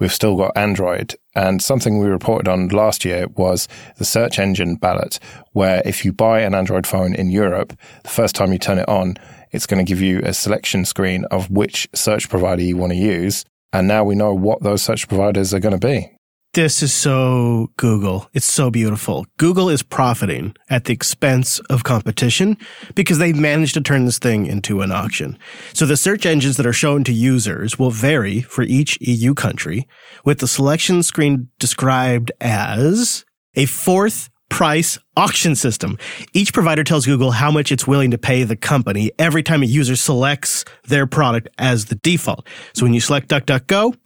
we've 0.00 0.12
still 0.12 0.36
got 0.36 0.56
Android. 0.56 1.14
And 1.36 1.62
something 1.62 1.98
we 1.98 2.08
reported 2.08 2.48
on 2.48 2.68
last 2.68 3.04
year 3.04 3.28
was 3.36 3.68
the 3.98 4.04
search 4.04 4.38
engine 4.38 4.74
ballot, 4.74 5.20
where 5.52 5.82
if 5.84 6.04
you 6.04 6.12
buy 6.12 6.40
an 6.40 6.54
Android 6.54 6.86
phone 6.86 7.14
in 7.14 7.30
Europe, 7.30 7.72
the 8.02 8.08
first 8.08 8.34
time 8.34 8.52
you 8.52 8.58
turn 8.58 8.78
it 8.78 8.88
on, 8.88 9.16
it's 9.52 9.66
going 9.66 9.84
to 9.84 9.88
give 9.88 10.00
you 10.00 10.20
a 10.24 10.32
selection 10.32 10.84
screen 10.84 11.24
of 11.26 11.50
which 11.50 11.88
search 11.94 12.28
provider 12.28 12.62
you 12.62 12.76
want 12.76 12.92
to 12.92 12.98
use. 12.98 13.44
And 13.72 13.86
now 13.86 14.04
we 14.04 14.14
know 14.14 14.34
what 14.34 14.62
those 14.62 14.82
search 14.82 15.08
providers 15.08 15.54
are 15.54 15.60
going 15.60 15.78
to 15.78 15.86
be. 15.86 16.10
This 16.52 16.82
is 16.82 16.92
so 16.92 17.70
Google. 17.76 18.28
It's 18.34 18.44
so 18.44 18.72
beautiful. 18.72 19.24
Google 19.38 19.70
is 19.70 19.84
profiting 19.84 20.56
at 20.68 20.86
the 20.86 20.92
expense 20.92 21.60
of 21.70 21.84
competition 21.84 22.56
because 22.96 23.18
they've 23.18 23.38
managed 23.38 23.74
to 23.74 23.80
turn 23.80 24.04
this 24.04 24.18
thing 24.18 24.46
into 24.46 24.80
an 24.80 24.90
auction. 24.90 25.38
So 25.72 25.86
the 25.86 25.96
search 25.96 26.26
engines 26.26 26.56
that 26.56 26.66
are 26.66 26.72
shown 26.72 27.04
to 27.04 27.12
users 27.12 27.78
will 27.78 27.92
vary 27.92 28.40
for 28.40 28.62
each 28.62 28.98
EU 29.00 29.32
country 29.32 29.86
with 30.24 30.40
the 30.40 30.48
selection 30.48 31.04
screen 31.04 31.50
described 31.60 32.32
as 32.40 33.24
a 33.54 33.66
fourth 33.66 34.28
price 34.50 34.98
auction 35.16 35.54
system. 35.54 35.96
Each 36.34 36.52
provider 36.52 36.84
tells 36.84 37.06
Google 37.06 37.30
how 37.30 37.50
much 37.50 37.72
it's 37.72 37.86
willing 37.86 38.10
to 38.10 38.18
pay 38.18 38.42
the 38.42 38.56
company 38.56 39.10
every 39.18 39.42
time 39.42 39.62
a 39.62 39.66
user 39.66 39.96
selects 39.96 40.64
their 40.88 41.06
product 41.06 41.48
as 41.56 41.86
the 41.86 41.94
default. 41.94 42.46
So 42.74 42.84
when 42.84 42.92
you 42.92 43.00
select 43.00 43.28
DuckDuckGo, 43.28 43.96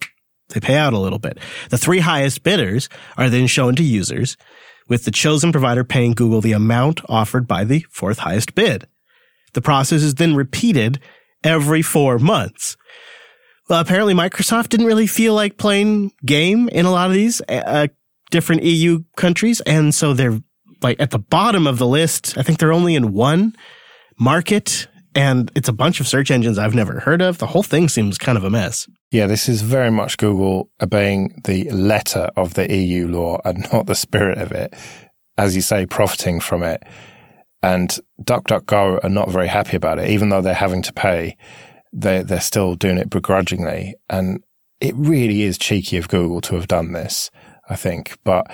they 0.50 0.60
pay 0.60 0.76
out 0.76 0.92
a 0.92 0.98
little 0.98 1.18
bit. 1.18 1.38
The 1.70 1.78
three 1.78 2.00
highest 2.00 2.44
bidders 2.44 2.88
are 3.16 3.30
then 3.30 3.46
shown 3.48 3.74
to 3.76 3.82
users, 3.82 4.36
with 4.88 5.04
the 5.04 5.10
chosen 5.10 5.50
provider 5.50 5.82
paying 5.82 6.12
Google 6.12 6.40
the 6.40 6.52
amount 6.52 7.00
offered 7.08 7.48
by 7.48 7.64
the 7.64 7.84
fourth 7.90 8.18
highest 8.18 8.54
bid. 8.54 8.86
The 9.54 9.62
process 9.62 10.02
is 10.02 10.16
then 10.16 10.36
repeated 10.36 11.00
every 11.42 11.82
four 11.82 12.18
months. 12.18 12.76
Well, 13.68 13.80
apparently 13.80 14.12
Microsoft 14.12 14.68
didn't 14.68 14.86
really 14.86 15.06
feel 15.06 15.32
like 15.32 15.56
playing 15.56 16.12
game 16.24 16.68
in 16.68 16.84
a 16.84 16.90
lot 16.90 17.08
of 17.08 17.14
these 17.14 17.40
uh, 17.48 17.88
different 18.34 18.64
EU 18.64 18.98
countries. 19.16 19.60
And 19.60 19.94
so 19.94 20.12
they're 20.12 20.40
like 20.82 20.98
at 20.98 21.12
the 21.12 21.20
bottom 21.20 21.68
of 21.68 21.78
the 21.78 21.86
list. 21.86 22.36
I 22.36 22.42
think 22.42 22.58
they're 22.58 22.72
only 22.72 22.96
in 22.96 23.12
one 23.12 23.54
market 24.18 24.88
and 25.14 25.52
it's 25.54 25.68
a 25.68 25.72
bunch 25.72 26.00
of 26.00 26.08
search 26.08 26.32
engines 26.32 26.58
I've 26.58 26.74
never 26.74 26.98
heard 26.98 27.22
of. 27.22 27.38
The 27.38 27.46
whole 27.46 27.62
thing 27.62 27.88
seems 27.88 28.18
kind 28.18 28.36
of 28.36 28.42
a 28.42 28.50
mess. 28.50 28.88
Yeah, 29.12 29.28
this 29.28 29.48
is 29.48 29.62
very 29.62 29.92
much 29.92 30.18
Google 30.18 30.68
obeying 30.82 31.40
the 31.44 31.70
letter 31.70 32.28
of 32.36 32.54
the 32.54 32.68
EU 32.74 33.06
law 33.06 33.38
and 33.44 33.68
not 33.72 33.86
the 33.86 33.94
spirit 33.94 34.38
of 34.38 34.50
it. 34.50 34.74
As 35.38 35.54
you 35.54 35.62
say, 35.62 35.86
profiting 35.86 36.40
from 36.40 36.64
it. 36.64 36.82
And 37.62 37.96
DuckDuckGo 38.20 39.04
are 39.04 39.08
not 39.08 39.30
very 39.30 39.46
happy 39.46 39.76
about 39.76 40.00
it, 40.00 40.10
even 40.10 40.30
though 40.30 40.42
they're 40.42 40.54
having 40.54 40.82
to 40.82 40.92
pay. 40.92 41.36
They're, 41.92 42.24
they're 42.24 42.40
still 42.40 42.74
doing 42.74 42.98
it 42.98 43.10
begrudgingly. 43.10 43.94
And 44.10 44.42
it 44.80 44.94
really 44.96 45.42
is 45.42 45.56
cheeky 45.56 45.96
of 45.98 46.08
Google 46.08 46.40
to 46.42 46.56
have 46.56 46.66
done 46.66 46.92
this, 46.92 47.30
I 47.68 47.76
think. 47.76 48.18
But 48.24 48.50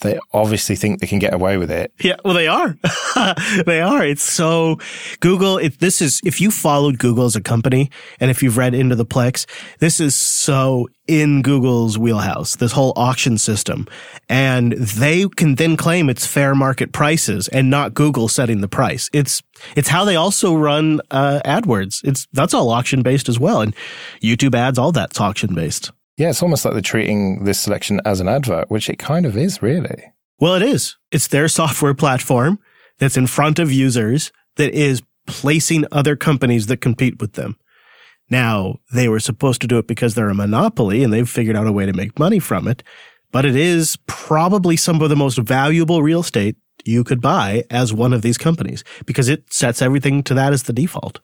they 0.00 0.18
obviously 0.32 0.76
think 0.76 1.00
they 1.00 1.06
can 1.06 1.18
get 1.18 1.34
away 1.34 1.56
with 1.56 1.70
it. 1.70 1.92
Yeah, 2.00 2.16
well, 2.24 2.34
they 2.34 2.46
are. 2.46 2.76
they 3.66 3.80
are. 3.80 4.04
It's 4.04 4.22
so 4.22 4.78
Google. 5.20 5.58
If 5.58 5.78
this 5.78 6.00
is 6.00 6.20
if 6.24 6.40
you 6.40 6.50
followed 6.50 6.98
Google 6.98 7.24
as 7.24 7.34
a 7.34 7.40
company, 7.40 7.90
and 8.20 8.30
if 8.30 8.42
you've 8.42 8.56
read 8.56 8.74
into 8.74 8.94
the 8.94 9.06
Plex, 9.06 9.44
this 9.80 9.98
is 9.98 10.14
so 10.14 10.88
in 11.08 11.42
Google's 11.42 11.98
wheelhouse. 11.98 12.54
This 12.56 12.72
whole 12.72 12.92
auction 12.94 13.38
system, 13.38 13.88
and 14.28 14.72
they 14.72 15.26
can 15.36 15.56
then 15.56 15.76
claim 15.76 16.08
it's 16.08 16.26
fair 16.26 16.54
market 16.54 16.92
prices 16.92 17.48
and 17.48 17.68
not 17.68 17.94
Google 17.94 18.28
setting 18.28 18.60
the 18.60 18.68
price. 18.68 19.10
It's 19.12 19.42
it's 19.74 19.88
how 19.88 20.04
they 20.04 20.14
also 20.14 20.54
run 20.54 21.00
uh, 21.10 21.40
AdWords. 21.44 22.04
It's 22.04 22.28
that's 22.32 22.54
all 22.54 22.70
auction 22.70 23.02
based 23.02 23.28
as 23.28 23.40
well, 23.40 23.62
and 23.62 23.74
YouTube 24.22 24.54
ads, 24.54 24.78
all 24.78 24.92
that's 24.92 25.20
auction 25.20 25.56
based. 25.56 25.90
Yeah, 26.18 26.30
it's 26.30 26.42
almost 26.42 26.64
like 26.64 26.74
they're 26.74 26.82
treating 26.82 27.44
this 27.44 27.60
selection 27.60 28.00
as 28.04 28.18
an 28.18 28.28
advert, 28.28 28.70
which 28.70 28.90
it 28.90 28.98
kind 28.98 29.24
of 29.24 29.36
is, 29.36 29.62
really. 29.62 30.12
Well, 30.40 30.54
it 30.56 30.62
is. 30.62 30.96
It's 31.12 31.28
their 31.28 31.46
software 31.46 31.94
platform 31.94 32.58
that's 32.98 33.16
in 33.16 33.28
front 33.28 33.60
of 33.60 33.70
users 33.70 34.32
that 34.56 34.74
is 34.74 35.00
placing 35.28 35.84
other 35.92 36.16
companies 36.16 36.66
that 36.66 36.80
compete 36.80 37.20
with 37.20 37.34
them. 37.34 37.56
Now, 38.30 38.80
they 38.92 39.08
were 39.08 39.20
supposed 39.20 39.60
to 39.60 39.68
do 39.68 39.78
it 39.78 39.86
because 39.86 40.14
they're 40.14 40.28
a 40.28 40.34
monopoly 40.34 41.04
and 41.04 41.12
they've 41.12 41.28
figured 41.28 41.56
out 41.56 41.68
a 41.68 41.72
way 41.72 41.86
to 41.86 41.92
make 41.92 42.18
money 42.18 42.40
from 42.40 42.66
it, 42.66 42.82
but 43.30 43.44
it 43.44 43.54
is 43.54 43.96
probably 44.06 44.76
some 44.76 45.00
of 45.00 45.10
the 45.10 45.16
most 45.16 45.38
valuable 45.38 46.02
real 46.02 46.20
estate 46.20 46.56
you 46.84 47.04
could 47.04 47.20
buy 47.20 47.62
as 47.70 47.92
one 47.92 48.12
of 48.12 48.22
these 48.22 48.38
companies 48.38 48.82
because 49.06 49.28
it 49.28 49.52
sets 49.52 49.80
everything 49.80 50.24
to 50.24 50.34
that 50.34 50.52
as 50.52 50.64
the 50.64 50.72
default. 50.72 51.20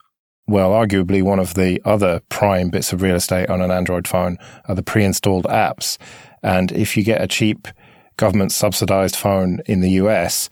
Well, 0.47 0.73
arguably 0.73 1.23
one 1.23 1.39
of 1.39 1.55
the 1.55 1.81
other 1.85 2.21
prime 2.29 2.69
bits 2.69 2.93
of 2.93 3.01
real 3.01 3.17
estate 3.17 3.49
on 3.49 3.63
an 3.63 3.71
Android 3.71 4.07
phone 4.07 4.37
are 4.69 4.75
the 4.75 4.83
pre-installed 4.83 5.47
apps. 5.47 5.97
And 6.43 6.71
if 6.73 6.97
you 6.97 7.03
get 7.03 7.23
a 7.23 7.27
cheap 7.27 7.67
government 8.17 8.53
subsidized 8.53 9.17
phone 9.17 9.61
in 9.67 9.81
the 9.81 9.91
US, 9.93 10.51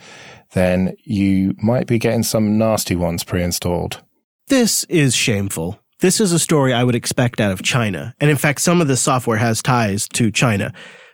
then 0.52 0.94
you 1.04 1.54
might 1.62 1.86
be 1.86 1.98
getting 1.98 2.22
some 2.22 2.56
nasty 2.56 2.96
ones 2.96 3.22
pre-installed. 3.22 4.02
This 4.48 4.84
is 4.84 5.14
shameful. 5.14 5.78
This 6.00 6.20
is 6.20 6.32
a 6.32 6.38
story 6.38 6.72
I 6.72 6.84
would 6.84 6.94
expect 6.94 7.40
out 7.40 7.52
of 7.52 7.62
China. 7.62 8.14
And 8.18 8.30
in 8.30 8.36
fact, 8.36 8.60
some 8.60 8.80
of 8.80 8.88
the 8.88 8.96
software 8.96 9.36
has 9.36 9.62
ties 9.62 10.08
to 10.14 10.30
China. 10.30 10.72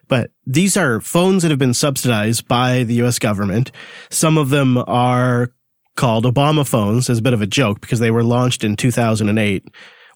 But 0.08 0.30
these 0.47 0.76
are 0.76 1.00
phones 1.00 1.42
that 1.42 1.50
have 1.50 1.58
been 1.58 1.75
subsidized 1.75 2.49
by 2.49 2.85
the 2.85 3.02
US 3.02 3.18
government. 3.18 3.70
Some 4.08 4.38
of 4.38 4.49
them 4.49 4.78
are 4.78 5.50
called 5.99 6.25
Obama 6.25 6.67
phones 6.67 7.11
as 7.11 7.19
a 7.19 7.23
bit 7.23 7.35
of 7.35 7.43
a 7.43 7.47
joke 7.47 7.81
because 7.81 7.99
they 7.99 8.11
were 8.11 8.23
launched 8.23 8.62
in 8.62 8.76
2008. 8.76 9.64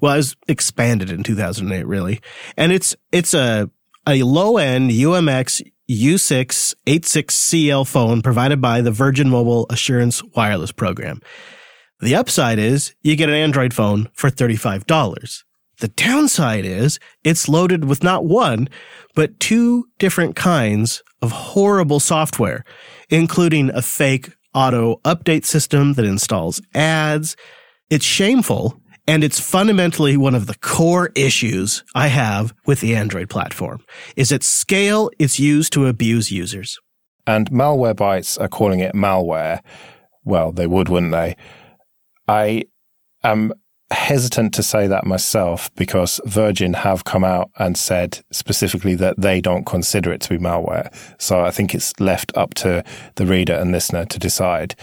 Well, 0.01 0.15
it 0.15 0.17
was 0.17 0.37
expanded 0.49 1.11
in 1.11 1.25
2008, 1.25 1.87
really. 1.87 2.21
And 2.57 2.73
it's, 2.73 2.97
it's 3.11 3.35
a, 3.35 3.69
a 4.07 4.23
low 4.23 4.57
end 4.57 4.93
UMX 4.93 5.61
U6 5.91 6.75
86CL 6.87 7.87
phone 7.87 8.23
provided 8.23 8.61
by 8.61 8.81
the 8.81 8.93
Virgin 8.93 9.29
Mobile 9.29 9.67
Assurance 9.69 10.23
Wireless 10.37 10.73
Program. 10.73 11.21
The 12.01 12.15
upside 12.15 12.61
is 12.61 12.95
you 13.03 13.17
get 13.17 13.29
an 13.29 13.35
Android 13.35 13.75
phone 13.75 14.09
for 14.15 14.31
$35. 14.31 15.43
The 15.81 15.89
downside 15.89 16.65
is 16.65 17.01
it's 17.25 17.49
loaded 17.49 17.85
with 17.85 18.05
not 18.05 18.25
one, 18.25 18.69
but 19.17 19.41
two 19.41 19.87
different 19.99 20.37
kinds 20.37 21.03
of 21.21 21.33
horrible 21.33 21.99
software, 21.99 22.65
including 23.11 23.71
a 23.71 23.83
fake 23.83 24.31
auto 24.55 24.97
update 25.05 25.45
system 25.45 25.95
that 25.95 26.05
installs 26.05 26.61
ads. 26.75 27.37
It's 27.91 28.05
shameful. 28.05 28.79
And 29.09 29.25
it's 29.25 29.41
fundamentally 29.41 30.17
one 30.17 30.37
of 30.37 30.47
the 30.47 30.55
core 30.55 31.11
issues 31.17 31.83
I 31.93 32.07
have 32.07 32.55
with 32.67 32.81
the 32.81 32.95
Android 32.95 33.29
platform 33.29 33.85
is 34.15 34.31
at 34.31 34.45
scale, 34.45 35.11
it's 35.19 35.41
used 35.41 35.73
to 35.73 35.87
abuse 35.87 36.31
users. 36.31 36.79
And 37.27 37.51
Malwarebytes 37.51 38.41
are 38.41 38.49
calling 38.49 38.79
it 38.79 38.95
malware. 38.95 39.61
Well, 40.25 40.53
they 40.53 40.69
would, 40.69 40.89
wouldn't 40.89 41.11
they? 41.11 41.37
I 42.29 42.65
am 43.25 43.53
hesitant 43.93 44.55
to 44.55 44.63
say 44.63 44.87
that 44.87 45.07
myself 45.07 45.75
because 45.75 46.21
Virgin 46.25 46.75
have 46.75 47.05
come 47.05 47.25
out 47.25 47.51
and 47.59 47.77
said 47.77 48.25
specifically 48.31 48.95
that 48.97 49.21
they 49.21 49.41
don't 49.41 49.65
consider 49.65 50.13
it 50.13 50.21
to 50.23 50.31
be 50.31 50.39
malware. 50.39 50.93
So 51.21 51.45
I 51.45 51.51
think 51.51 51.75
it's 51.75 51.99
left 52.01 52.33
up 52.37 52.55
to 52.55 52.85
the 53.17 53.27
reader 53.27 53.55
and 53.55 53.73
listener 53.73 54.05
to 54.07 54.19
decide. 54.19 54.75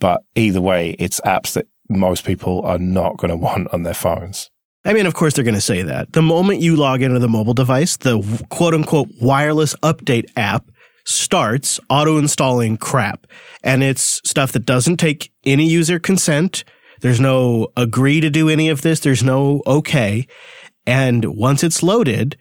But 0.00 0.22
either 0.34 0.60
way, 0.60 0.96
it's 0.98 1.20
apps 1.20 1.52
that 1.54 1.66
most 1.88 2.24
people 2.24 2.62
are 2.62 2.78
not 2.78 3.16
going 3.16 3.30
to 3.30 3.36
want 3.36 3.72
on 3.72 3.82
their 3.82 3.94
phones. 3.94 4.50
I 4.84 4.92
mean, 4.92 5.06
of 5.06 5.14
course, 5.14 5.34
they're 5.34 5.44
going 5.44 5.54
to 5.54 5.60
say 5.60 5.82
that. 5.82 6.12
The 6.12 6.22
moment 6.22 6.60
you 6.60 6.76
log 6.76 7.02
into 7.02 7.18
the 7.18 7.28
mobile 7.28 7.54
device, 7.54 7.96
the 7.96 8.20
quote 8.48 8.74
unquote 8.74 9.08
wireless 9.20 9.74
update 9.76 10.26
app 10.36 10.64
starts 11.04 11.80
auto 11.88 12.18
installing 12.18 12.76
crap. 12.76 13.26
And 13.64 13.82
it's 13.82 14.20
stuff 14.24 14.52
that 14.52 14.66
doesn't 14.66 14.98
take 14.98 15.32
any 15.44 15.66
user 15.66 15.98
consent 15.98 16.64
there's 17.00 17.20
no 17.20 17.68
agree 17.76 18.20
to 18.20 18.30
do 18.30 18.48
any 18.48 18.68
of 18.68 18.82
this. 18.82 19.00
There's 19.00 19.22
no 19.22 19.62
okay. 19.66 20.26
And 20.86 21.24
once 21.24 21.62
it's 21.62 21.82
loaded, 21.82 22.36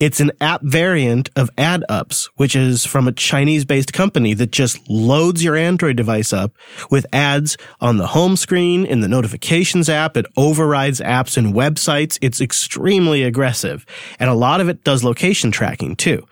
it's 0.00 0.18
an 0.18 0.32
app 0.40 0.60
variant 0.62 1.30
of 1.36 1.54
AdUps, 1.56 2.28
which 2.34 2.56
is 2.56 2.84
from 2.84 3.06
a 3.06 3.12
Chinese 3.12 3.64
based 3.64 3.92
company 3.92 4.34
that 4.34 4.50
just 4.50 4.78
loads 4.88 5.44
your 5.44 5.54
Android 5.54 5.96
device 5.96 6.32
up 6.32 6.52
with 6.90 7.06
ads 7.12 7.56
on 7.80 7.98
the 7.98 8.08
home 8.08 8.36
screen, 8.36 8.84
in 8.84 9.00
the 9.00 9.08
notifications 9.08 9.88
app. 9.88 10.16
It 10.16 10.26
overrides 10.36 11.00
apps 11.00 11.36
and 11.36 11.54
websites. 11.54 12.18
It's 12.20 12.40
extremely 12.40 13.22
aggressive. 13.22 13.86
And 14.18 14.28
a 14.28 14.34
lot 14.34 14.60
of 14.60 14.68
it 14.68 14.82
does 14.82 15.04
location 15.04 15.52
tracking 15.52 15.94
too. 15.94 16.26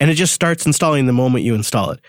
And 0.00 0.10
it 0.10 0.14
just 0.14 0.34
starts 0.34 0.66
installing 0.66 1.06
the 1.06 1.12
moment 1.12 1.44
you 1.44 1.54
install 1.54 1.90
it. 1.92 2.00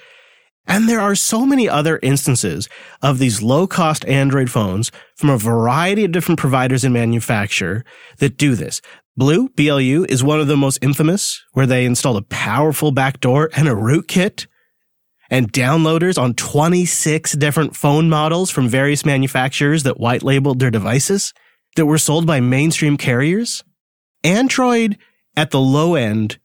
And 0.70 0.88
there 0.88 1.02
are 1.02 1.16
so 1.16 1.48
many 1.48 1.68
other 1.68 2.00
instances 2.04 2.70
of 3.02 3.18
these 3.18 3.42
low 3.42 3.66
cost 3.66 4.06
Android 4.06 4.52
phones 4.52 4.92
from 5.18 5.32
a 5.32 5.38
variety 5.38 6.06
of 6.06 6.12
different 6.12 6.40
providers 6.40 6.84
and 6.84 6.94
manufacturer 6.94 7.84
that 8.20 8.38
do 8.38 8.54
this. 8.54 8.80
Blue, 9.18 9.50
BLU, 9.50 10.06
is 10.08 10.24
one 10.24 10.40
of 10.40 10.46
the 10.46 10.56
most 10.56 10.78
infamous, 10.84 11.44
where 11.54 11.66
they 11.66 11.86
installed 11.86 12.18
a 12.18 12.26
powerful 12.28 12.92
backdoor 12.92 13.50
and 13.56 13.68
a 13.68 13.74
rootkit 13.74 14.46
and 15.32 15.52
downloaders 15.52 16.22
on 16.22 16.36
26 16.36 17.34
different 17.34 17.76
phone 17.76 18.08
models 18.08 18.52
from 18.52 18.70
various 18.70 19.04
manufacturers 19.04 19.84
that 19.84 20.00
white 20.00 20.24
labeled 20.24 20.60
their 20.60 20.72
devices 20.72 21.34
that 21.76 21.88
were 21.88 21.98
sold 21.98 22.28
by 22.28 22.40
mainstream 22.40 22.96
carriers. 22.96 23.64
Android 24.24 24.98
at 25.36 25.50
the 25.50 25.60
low 25.60 25.96
end 25.96 26.38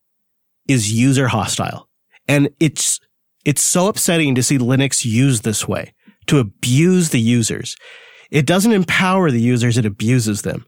is 0.67 0.93
user 0.93 1.29
hostile. 1.29 1.89
And 2.27 2.49
it's 2.59 3.01
it's 3.45 3.63
so 3.63 3.89
upsetting 3.89 4.35
to 4.35 4.43
see 4.43 4.59
Linux 4.59 5.05
used 5.05 5.45
this 5.45 5.69
way 5.69 5.95
to 6.27 6.39
abuse 6.39 7.11
the 7.11 7.21
users. 7.21 7.77
It 8.31 8.47
doesn't 8.47 8.73
empower 8.73 9.31
the 9.31 9.41
users, 9.41 9.79
it 9.79 9.87
abuses 9.87 10.43
them. 10.43 10.67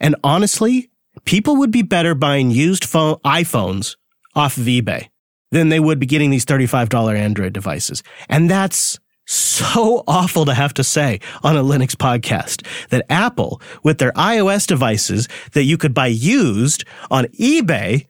And 0.00 0.16
honestly, 0.24 0.90
people 1.24 1.56
would 1.56 1.70
be 1.70 1.82
better 1.82 2.14
buying 2.14 2.50
used 2.50 2.84
phone, 2.84 3.16
iPhones 3.24 3.96
off 4.34 4.56
of 4.56 4.64
eBay 4.64 5.08
than 5.52 5.68
they 5.68 5.80
would 5.80 5.98
be 5.98 6.06
getting 6.06 6.30
these 6.30 6.44
$35 6.44 7.16
Android 7.16 7.52
devices. 7.52 8.02
And 8.28 8.50
that's 8.50 8.98
so 9.26 10.04
awful 10.06 10.44
to 10.44 10.54
have 10.54 10.74
to 10.74 10.84
say 10.84 11.20
on 11.42 11.56
a 11.56 11.62
Linux 11.62 11.92
podcast 11.96 12.66
that 12.88 13.06
Apple, 13.08 13.60
with 13.82 13.98
their 13.98 14.12
iOS 14.12 14.66
devices 14.66 15.28
that 15.52 15.64
you 15.64 15.76
could 15.76 15.94
buy 15.94 16.06
used 16.06 16.84
on 17.10 17.24
eBay, 17.40 18.06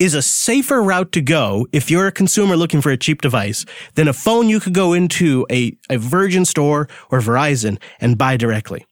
is 0.00 0.14
a 0.14 0.22
safer 0.22 0.82
route 0.82 1.12
to 1.12 1.20
go 1.20 1.66
if 1.72 1.90
you're 1.90 2.06
a 2.06 2.12
consumer 2.12 2.56
looking 2.56 2.80
for 2.80 2.90
a 2.90 2.96
cheap 2.96 3.20
device 3.20 3.66
than 3.94 4.08
a 4.08 4.12
phone 4.14 4.48
you 4.48 4.58
could 4.58 4.72
go 4.72 4.94
into 4.94 5.46
a, 5.52 5.76
a 5.90 5.98
Virgin 5.98 6.46
store 6.46 6.88
or 7.10 7.20
Verizon 7.20 7.78
and 8.00 8.16
buy 8.16 8.38
directly. 8.38 8.86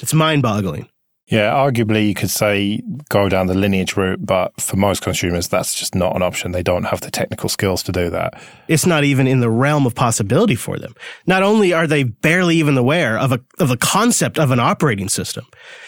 It's 0.00 0.14
mind 0.14 0.42
boggling. 0.42 0.88
Yeah, 1.32 1.54
arguably 1.54 2.06
you 2.06 2.12
could 2.12 2.28
say 2.28 2.82
go 3.08 3.30
down 3.30 3.46
the 3.46 3.54
lineage 3.54 3.96
route, 3.96 4.18
but 4.20 4.52
for 4.60 4.76
most 4.76 5.00
consumers, 5.00 5.48
that's 5.48 5.74
just 5.74 5.94
not 5.94 6.14
an 6.14 6.20
option. 6.20 6.52
They 6.52 6.62
don't 6.62 6.84
have 6.84 7.00
the 7.00 7.10
technical 7.10 7.48
skills 7.48 7.82
to 7.84 7.92
do 7.92 8.10
that. 8.10 8.34
It's 8.68 8.84
not 8.84 9.04
even 9.04 9.26
in 9.26 9.40
the 9.40 9.48
realm 9.48 9.86
of 9.86 9.94
possibility 9.94 10.56
for 10.56 10.76
them. 10.76 10.94
Not 11.26 11.42
only 11.42 11.72
are 11.72 11.86
they 11.86 12.02
barely 12.02 12.56
even 12.56 12.76
aware 12.76 13.18
of 13.18 13.32
a, 13.32 13.40
of 13.58 13.70
a 13.70 13.78
concept 13.78 14.38
of 14.38 14.50
an 14.50 14.60
operating 14.60 15.08
system, 15.08 15.46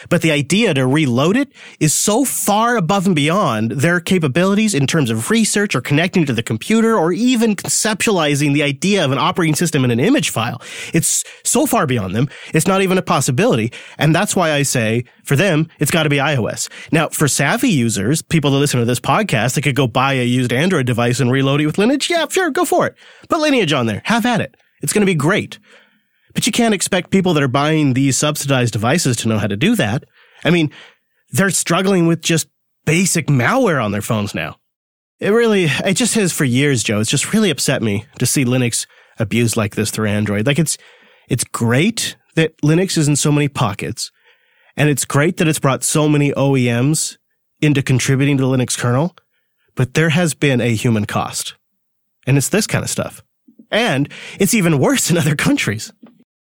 but 0.09 0.23
the 0.23 0.33
idea 0.33 0.73
to 0.73 0.87
reload 0.87 1.37
it 1.37 1.53
is 1.79 1.93
so 1.93 2.25
far 2.25 2.79
above 2.79 3.05
and 3.05 3.15
beyond 3.15 3.73
their 3.73 4.01
capabilities 4.01 4.73
in 4.73 4.87
terms 4.87 5.11
of 5.11 5.29
research 5.29 5.75
or 5.75 5.83
connecting 5.83 6.25
to 6.25 6.33
the 6.33 6.43
computer 6.43 6.97
or 6.97 7.13
even 7.13 7.55
conceptualizing 7.55 8.55
the 8.55 8.63
idea 8.63 9.05
of 9.05 9.13
an 9.13 9.19
operating 9.19 9.55
system 9.55 9.85
in 9.85 9.91
an 9.91 10.01
image 10.01 10.31
file. 10.31 10.63
It's 10.95 11.23
so 11.43 11.67
far 11.67 11.87
beyond 11.87 12.17
them. 12.17 12.31
It's 12.55 12.67
not 12.67 12.81
even 12.81 12.97
a 12.97 13.03
possibility. 13.03 13.75
And 13.99 14.15
that's 14.15 14.35
why 14.35 14.53
I 14.53 14.63
say 14.63 15.05
for 15.25 15.37
them, 15.37 15.69
it's 15.79 15.91
got 15.91 16.05
to 16.05 16.09
be 16.09 16.19
iOS. 16.19 16.69
Now, 16.93 17.09
for 17.09 17.29
savvy 17.29 17.71
users, 17.71 18.23
people 18.23 18.51
that 18.53 18.59
listen 18.59 18.81
to 18.81 18.87
this 18.87 19.01
podcast, 19.01 19.55
they 19.55 19.61
could 19.61 19.77
go 19.77 19.87
buy 19.87 20.15
a 20.15 20.25
used 20.25 20.53
Android 20.53 20.87
device 20.87 21.21
and 21.21 21.31
reload 21.31 21.61
it 21.61 21.67
with 21.67 21.79
Lineage. 21.79 22.11
Yeah, 22.11 22.27
sure, 22.29 22.51
go 22.51 22.65
for 22.65 22.87
it. 22.87 22.95
Put 23.29 23.41
Lineage 23.41 23.73
on 23.73 23.87
there. 23.87 24.03
Have 24.05 24.27
at 24.27 24.41
it. 24.41 24.57
It's 24.83 24.93
going 24.93 25.03
to 25.03 25.07
be 25.07 25.15
great. 25.15 25.59
But 26.35 26.47
you 26.47 26.53
can't 26.53 26.75
expect 26.75 27.11
people 27.11 27.33
that 27.35 27.43
are 27.43 27.49
buying 27.49 27.95
these 27.95 28.17
subsidized 28.17 28.73
devices 28.73 29.17
to 29.19 29.29
know 29.29 29.39
how 29.39 29.47
to 29.47 29.57
do 29.57 29.77
that. 29.77 30.05
I 30.45 30.51
mean, 30.51 30.71
they're 31.31 31.51
struggling 31.51 32.07
with 32.07 32.21
just 32.21 32.49
basic 32.85 33.29
malware 33.29 33.83
on 33.83 33.93
their 33.93 34.03
phones 34.03 34.35
now. 34.35 34.57
It 35.21 35.31
really, 35.31 35.65
it 35.65 35.95
just 35.95 36.15
has 36.17 36.33
for 36.33 36.45
years, 36.45 36.83
Joe. 36.83 37.01
It's 37.01 37.11
just 37.11 37.33
really 37.33 37.51
upset 37.51 37.83
me 37.83 38.05
to 38.19 38.27
see 38.27 38.45
Linux 38.45 38.87
abused 39.19 39.57
like 39.57 39.77
this 39.77 39.91
through 39.91 40.09
Android. 40.09 40.47
Like 40.47 40.59
it's, 40.59 40.77
it's 41.29 41.45
great 41.45 42.17
that 42.35 42.57
Linux 42.59 42.99
is 42.99 43.09
in 43.09 43.17
so 43.17 43.33
many 43.33 43.49
pockets. 43.49 44.11
And 44.77 44.89
it's 44.89 45.05
great 45.05 45.37
that 45.37 45.49
it's 45.49 45.59
brought 45.59 45.85
so 45.85 46.09
many 46.09 46.33
OEMs 46.33 47.17
into 47.61 47.83
contributing 47.83 48.37
to 48.37 48.43
the 48.43 48.49
Linux 48.49 48.79
kernel, 48.79 49.17
but 49.75 49.95
there 49.95 50.11
has 50.11 50.35
been 50.35 50.61
a 50.61 50.75
human 50.75 51.05
cost. 51.07 51.55
And 52.27 52.37
it's 52.37 52.49
this 52.49 52.67
kind 52.67 52.83
of 52.83 52.91
stuff. 52.91 53.23
And 53.71 54.09
it's 54.39 54.55
even 54.55 54.79
worse 54.79 55.11
in 55.11 55.17
other 55.17 55.37
countries. 55.37 55.93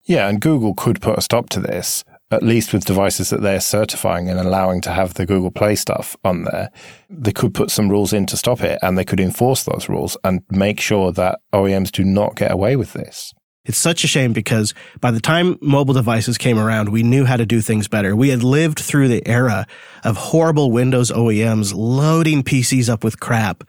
Yeah, 0.05 0.29
and 0.29 0.41
Google 0.41 0.75
could 0.75 1.01
put 1.03 1.19
a 1.19 1.23
stop 1.23 1.51
to 1.51 1.61
this, 1.61 2.03
at 2.31 2.43
least 2.43 2.73
with 2.73 2.87
devices 2.87 3.31
that 3.31 3.43
they're 3.43 3.61
certifying 3.61 4.31
and 4.31 4.39
allowing 4.39 4.81
to 4.83 4.91
have 4.91 5.15
the 5.15 5.27
Google 5.27 5.51
Play 5.51 5.75
stuff 5.75 6.17
on 6.25 6.45
there. 6.45 6.71
They 7.11 7.33
could 7.33 7.55
put 7.55 7.71
some 7.71 7.91
rules 7.91 8.13
in 8.13 8.27
to 8.27 8.37
stop 8.37 8.63
it 8.63 8.79
and 8.83 8.97
they 8.97 9.05
could 9.05 9.21
enforce 9.21 9.65
those 9.65 9.89
rules 9.89 10.17
and 10.25 10.43
make 10.51 10.81
sure 10.81 11.13
that 11.13 11.41
OEMs 11.53 11.91
do 11.93 12.05
not 12.05 12.37
get 12.37 12.51
away 12.51 12.77
with 12.77 12.95
this. 12.95 13.35
It's 13.69 13.79
such 13.79 14.03
a 14.03 14.09
shame 14.09 14.33
because 14.33 14.73
by 14.99 15.11
the 15.11 15.21
time 15.21 15.59
mobile 15.61 15.93
devices 15.93 16.39
came 16.39 16.59
around, 16.59 16.89
we 16.89 17.03
knew 17.03 17.27
how 17.27 17.37
to 17.37 17.45
do 17.45 17.61
things 17.61 17.87
better. 17.87 18.17
We 18.17 18.31
had 18.31 18.43
lived 18.43 18.79
through 18.79 19.09
the 19.09 19.27
era 19.29 19.67
of 20.05 20.17
horrible 20.17 20.73
Windows 20.73 21.13
OEMs 21.13 21.75
loading 21.77 22.43
PCs 22.43 22.89
up 22.89 23.05
with 23.05 23.21
crap. 23.21 23.63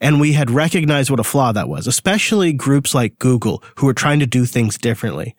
And 0.00 0.18
we 0.18 0.32
had 0.32 0.50
recognized 0.50 1.10
what 1.10 1.20
a 1.20 1.24
flaw 1.24 1.52
that 1.52 1.68
was, 1.68 1.86
especially 1.86 2.54
groups 2.54 2.94
like 2.94 3.18
Google 3.18 3.62
who 3.76 3.86
were 3.86 3.94
trying 3.94 4.18
to 4.20 4.26
do 4.26 4.46
things 4.46 4.78
differently. 4.78 5.36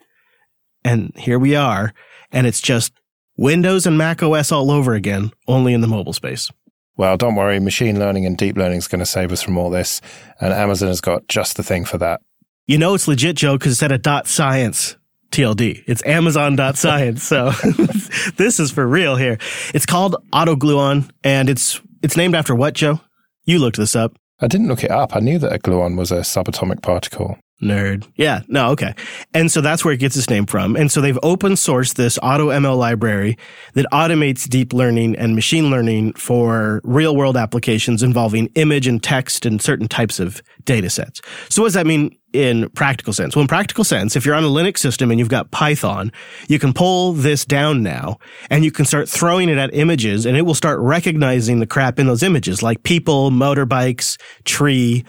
And 0.84 1.12
here 1.16 1.38
we 1.38 1.56
are. 1.56 1.92
And 2.30 2.46
it's 2.46 2.60
just 2.60 2.92
Windows 3.36 3.86
and 3.86 3.98
Mac 3.98 4.22
OS 4.22 4.52
all 4.52 4.70
over 4.70 4.94
again, 4.94 5.32
only 5.48 5.74
in 5.74 5.80
the 5.80 5.88
mobile 5.88 6.12
space. 6.12 6.48
Well, 6.96 7.16
don't 7.16 7.34
worry. 7.34 7.58
Machine 7.58 7.98
learning 7.98 8.24
and 8.24 8.38
deep 8.38 8.56
learning 8.56 8.78
is 8.78 8.88
going 8.88 9.00
to 9.00 9.06
save 9.06 9.32
us 9.32 9.42
from 9.42 9.58
all 9.58 9.68
this. 9.68 10.00
And 10.40 10.52
Amazon 10.52 10.88
has 10.88 11.00
got 11.00 11.26
just 11.26 11.56
the 11.56 11.64
thing 11.64 11.84
for 11.84 11.98
that. 11.98 12.20
You 12.68 12.78
know 12.78 12.94
it's 12.94 13.06
legit, 13.06 13.36
Joe, 13.36 13.56
because 13.56 13.72
it's 13.72 13.82
at 13.84 13.92
a 13.92 13.98
dot 13.98 14.26
science. 14.26 14.96
TLD. 15.30 15.84
It's 15.86 16.04
Amazon 16.04 16.56
dot 16.56 16.76
science. 16.76 17.22
so 17.22 17.50
this 18.36 18.58
is 18.58 18.72
for 18.72 18.86
real 18.86 19.14
here. 19.14 19.38
It's 19.72 19.86
called 19.86 20.16
AutoGluon 20.32 21.08
and 21.22 21.48
it's 21.48 21.80
it's 22.02 22.16
named 22.16 22.34
after 22.34 22.54
what, 22.54 22.74
Joe? 22.74 23.00
You 23.44 23.60
looked 23.60 23.76
this 23.76 23.94
up. 23.94 24.16
I 24.40 24.48
didn't 24.48 24.66
look 24.68 24.82
it 24.82 24.90
up. 24.90 25.14
I 25.14 25.20
knew 25.20 25.38
that 25.38 25.52
a 25.52 25.58
gluon 25.58 25.96
was 25.96 26.10
a 26.10 26.16
subatomic 26.20 26.82
particle. 26.82 27.38
Nerd. 27.62 28.06
Yeah, 28.16 28.42
no, 28.48 28.70
okay. 28.72 28.94
And 29.32 29.50
so 29.50 29.62
that's 29.62 29.82
where 29.82 29.94
it 29.94 29.96
gets 29.96 30.14
its 30.14 30.28
name 30.28 30.44
from. 30.44 30.76
And 30.76 30.92
so 30.92 31.00
they've 31.00 31.18
open 31.22 31.52
sourced 31.52 31.94
this 31.94 32.18
AutoML 32.18 32.76
library 32.76 33.38
that 33.72 33.86
automates 33.92 34.46
deep 34.46 34.74
learning 34.74 35.16
and 35.16 35.34
machine 35.34 35.70
learning 35.70 36.12
for 36.14 36.82
real 36.84 37.16
world 37.16 37.34
applications 37.34 38.02
involving 38.02 38.48
image 38.56 38.86
and 38.86 39.02
text 39.02 39.46
and 39.46 39.62
certain 39.62 39.88
types 39.88 40.20
of 40.20 40.42
data 40.64 40.90
sets. 40.90 41.22
So 41.48 41.62
what 41.62 41.68
does 41.68 41.74
that 41.74 41.86
mean 41.86 42.14
in 42.34 42.68
practical 42.70 43.14
sense? 43.14 43.34
Well, 43.34 43.40
in 43.42 43.48
practical 43.48 43.84
sense, 43.84 44.16
if 44.16 44.26
you're 44.26 44.34
on 44.34 44.44
a 44.44 44.48
Linux 44.48 44.78
system 44.78 45.10
and 45.10 45.18
you've 45.18 45.30
got 45.30 45.50
Python, 45.50 46.12
you 46.48 46.58
can 46.58 46.74
pull 46.74 47.14
this 47.14 47.46
down 47.46 47.82
now 47.82 48.18
and 48.50 48.66
you 48.66 48.70
can 48.70 48.84
start 48.84 49.08
throwing 49.08 49.48
it 49.48 49.56
at 49.56 49.74
images 49.74 50.26
and 50.26 50.36
it 50.36 50.42
will 50.42 50.54
start 50.54 50.78
recognizing 50.80 51.60
the 51.60 51.66
crap 51.66 51.98
in 51.98 52.06
those 52.06 52.22
images 52.22 52.62
like 52.62 52.82
people, 52.82 53.30
motorbikes, 53.30 54.20
tree, 54.44 55.06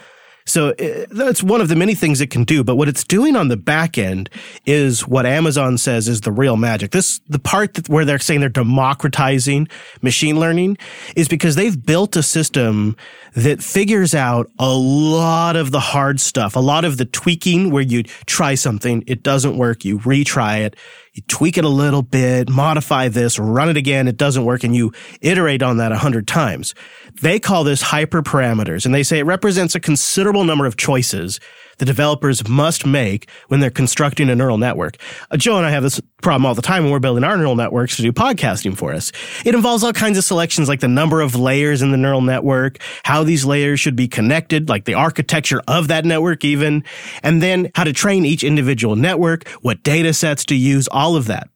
so 0.48 0.70
uh, 0.70 1.06
that's 1.12 1.44
one 1.44 1.62
of 1.62 1.68
the 1.68 1.76
many 1.76 1.94
things 1.94 2.22
it 2.22 2.32
can 2.32 2.46
do. 2.46 2.64
But 2.64 2.76
what 2.76 2.88
it's 2.88 3.04
doing 3.04 3.36
on 3.36 3.50
the 3.50 3.58
back 3.58 3.98
end 3.98 4.30
is 4.66 5.08
what 5.08 5.26
Amazon 5.26 5.78
says 5.78 6.08
is 6.08 6.22
the 6.22 6.32
real 6.32 6.56
magic. 6.56 6.92
This, 6.92 7.20
the 7.28 7.38
part 7.38 7.76
that, 7.76 7.90
where 7.90 8.06
they're 8.06 8.18
saying 8.18 8.40
they're 8.40 8.50
democratizing 8.50 9.68
machine 10.02 10.40
learning 10.40 10.78
is 11.16 11.28
because 11.28 11.56
they've 11.56 11.86
built 11.86 12.16
a 12.16 12.24
system 12.24 12.96
that 13.34 13.62
figures 13.62 14.16
out 14.16 14.50
a 14.58 14.74
lot 14.74 15.56
of 15.56 15.72
the 15.72 15.80
hard 15.80 16.20
stuff, 16.20 16.56
a 16.56 16.60
lot 16.60 16.86
of 16.86 16.98
the 16.98 17.06
tweaking 17.06 17.70
where 17.70 17.84
you 17.84 18.04
try 18.26 18.56
something, 18.56 19.04
it 19.06 19.22
doesn't 19.22 19.58
work, 19.58 19.84
you 19.84 20.00
retry 20.00 20.62
it, 20.62 20.76
you 21.18 21.24
tweak 21.28 21.58
it 21.58 21.66
a 21.66 21.70
little 21.70 22.04
bit, 22.04 22.48
modify 22.48 23.08
this, 23.08 23.40
run 23.40 23.70
it 23.70 23.76
again, 23.76 24.08
it 24.08 24.18
doesn't 24.18 24.46
work, 24.46 24.64
and 24.64 24.76
you 24.76 24.94
iterate 25.20 25.64
on 25.64 25.78
that 25.78 25.92
a 25.92 25.98
hundred 25.98 26.28
times. 26.28 26.76
They 27.22 27.40
call 27.40 27.64
this 27.64 27.82
hyperparameters, 27.82 28.86
and 28.86 28.94
they 28.94 29.02
say 29.02 29.18
it 29.18 29.24
represents 29.24 29.74
a 29.74 29.80
considerable 29.80 30.44
number 30.44 30.68
of 30.68 30.78
choices 30.78 31.40
the 31.78 31.86
developers 31.86 32.48
must 32.48 32.86
make 32.86 33.30
when 33.48 33.60
they're 33.60 33.70
constructing 33.70 34.30
a 34.30 34.36
neural 34.36 34.58
network. 34.58 34.98
Uh, 35.32 35.38
Joe 35.38 35.58
and 35.58 35.66
I 35.66 35.70
have 35.70 35.84
this 35.84 36.02
problem 36.22 36.46
all 36.46 36.56
the 36.56 36.62
time 36.62 36.84
when 36.84 36.92
we're 36.92 37.00
building 37.00 37.24
our 37.24 37.38
neural 37.38 37.56
networks 37.56 37.96
to 37.98 38.02
do 38.02 38.12
podcasting 38.12 38.76
for 38.76 38.94
us. 38.94 39.12
It 39.46 39.56
involves 39.56 39.84
all 39.84 39.94
kinds 39.94 40.18
of 40.18 40.24
selections 40.24 40.68
like 40.68 40.80
the 40.80 40.88
number 40.88 41.22
of 41.22 41.36
layers 41.36 41.82
in 41.82 41.92
the 41.92 41.98
neural 41.98 42.22
network, 42.22 42.80
how 43.04 43.24
these 43.24 43.46
layers 43.46 43.80
should 43.80 43.96
be 43.96 44.08
connected, 44.08 44.70
like 44.70 44.86
the 44.86 44.96
architecture 44.96 45.62
of 45.68 45.88
that 45.90 46.06
network 46.06 46.44
even, 46.44 46.84
and 47.24 47.42
then 47.42 47.72
how 47.76 47.84
to 47.84 47.94
train 47.94 48.26
each 48.26 48.44
individual 48.44 48.96
network, 48.96 49.48
what 49.62 49.84
data 49.84 50.14
sets 50.14 50.46
to 50.46 50.56
use, 50.56 50.88
all 50.90 51.16
of 51.16 51.28
that 51.28 51.50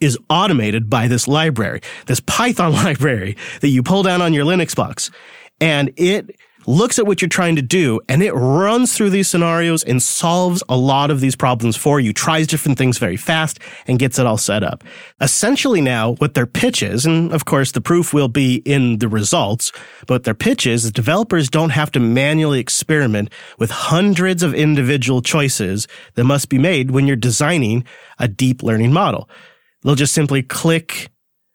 is 0.00 0.18
automated 0.28 0.90
by 0.90 1.08
this 1.08 1.26
library, 1.26 1.80
this 2.06 2.20
Python 2.20 2.72
library 2.84 3.36
that 3.60 3.68
you 3.68 3.82
pull 3.82 4.02
down 4.02 4.20
on 4.20 4.32
your 4.32 4.44
Linux 4.44 4.74
box. 4.74 5.10
And 5.60 5.92
it 5.96 6.36
looks 6.66 6.98
at 6.98 7.06
what 7.06 7.20
you're 7.20 7.28
trying 7.28 7.56
to 7.56 7.62
do 7.62 8.00
and 8.08 8.22
it 8.22 8.32
runs 8.32 8.96
through 8.96 9.10
these 9.10 9.28
scenarios 9.28 9.82
and 9.84 10.02
solves 10.02 10.62
a 10.68 10.76
lot 10.76 11.10
of 11.10 11.20
these 11.20 11.36
problems 11.36 11.76
for 11.76 12.00
you, 12.00 12.12
tries 12.12 12.46
different 12.46 12.78
things 12.78 12.98
very 12.98 13.16
fast 13.16 13.58
and 13.86 13.98
gets 13.98 14.18
it 14.18 14.26
all 14.26 14.38
set 14.38 14.62
up. 14.62 14.84
Essentially 15.20 15.80
now 15.80 16.14
what 16.14 16.34
their 16.34 16.46
pitch 16.46 16.82
is, 16.82 17.06
and 17.06 17.32
of 17.32 17.44
course 17.44 17.72
the 17.72 17.80
proof 17.80 18.12
will 18.12 18.28
be 18.28 18.56
in 18.64 18.98
the 18.98 19.08
results, 19.08 19.72
but 20.06 20.24
their 20.24 20.34
pitch 20.34 20.66
is, 20.66 20.84
is 20.84 20.92
developers 20.92 21.48
don't 21.48 21.70
have 21.70 21.90
to 21.92 22.00
manually 22.00 22.60
experiment 22.60 23.30
with 23.58 23.70
hundreds 23.70 24.42
of 24.42 24.54
individual 24.54 25.22
choices 25.22 25.86
that 26.14 26.24
must 26.24 26.48
be 26.48 26.58
made 26.58 26.90
when 26.90 27.06
you're 27.06 27.16
designing 27.16 27.84
a 28.18 28.28
deep 28.28 28.62
learning 28.62 28.92
model. 28.92 29.28
They'll 29.82 29.94
just 29.94 30.14
simply 30.14 30.42
click, 30.42 31.10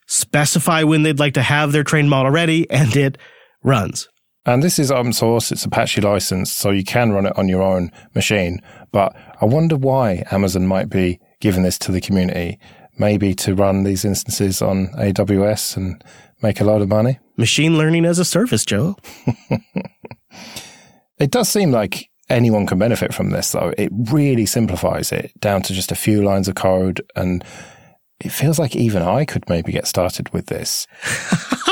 specify 0.07 0.83
when 0.83 1.03
they'd 1.03 1.19
like 1.19 1.33
to 1.33 1.41
have 1.41 1.71
their 1.71 1.83
trained 1.83 2.09
model 2.09 2.31
ready, 2.31 2.69
and 2.69 2.95
it 2.95 3.17
runs. 3.63 4.07
And 4.49 4.63
this 4.63 4.79
is 4.79 4.89
open 4.91 5.13
source, 5.13 5.51
it's 5.51 5.63
Apache 5.63 6.01
licensed, 6.01 6.57
so 6.57 6.71
you 6.71 6.83
can 6.83 7.11
run 7.11 7.27
it 7.27 7.37
on 7.37 7.47
your 7.47 7.61
own 7.61 7.91
machine. 8.15 8.59
But 8.91 9.15
I 9.39 9.45
wonder 9.45 9.75
why 9.75 10.23
Amazon 10.31 10.65
might 10.65 10.89
be 10.89 11.19
giving 11.39 11.61
this 11.61 11.77
to 11.77 11.91
the 11.91 12.01
community. 12.01 12.57
Maybe 12.97 13.35
to 13.35 13.53
run 13.53 13.83
these 13.83 14.03
instances 14.03 14.59
on 14.59 14.87
AWS 14.97 15.77
and 15.77 16.03
make 16.41 16.59
a 16.59 16.63
lot 16.63 16.81
of 16.81 16.89
money. 16.89 17.19
Machine 17.37 17.77
learning 17.77 18.05
as 18.05 18.17
a 18.17 18.25
service, 18.25 18.65
Joe. 18.65 18.95
it 21.19 21.29
does 21.29 21.47
seem 21.47 21.69
like 21.69 22.09
anyone 22.27 22.65
can 22.65 22.79
benefit 22.79 23.13
from 23.13 23.29
this, 23.29 23.51
though. 23.51 23.71
It 23.77 23.91
really 24.11 24.47
simplifies 24.47 25.11
it 25.11 25.31
down 25.39 25.61
to 25.61 25.73
just 25.75 25.91
a 25.91 25.95
few 25.95 26.23
lines 26.23 26.47
of 26.47 26.55
code. 26.55 27.03
And 27.15 27.43
it 28.19 28.31
feels 28.31 28.57
like 28.57 28.75
even 28.75 29.03
I 29.03 29.25
could 29.25 29.47
maybe 29.47 29.71
get 29.71 29.85
started 29.85 30.33
with 30.33 30.47
this. 30.47 30.87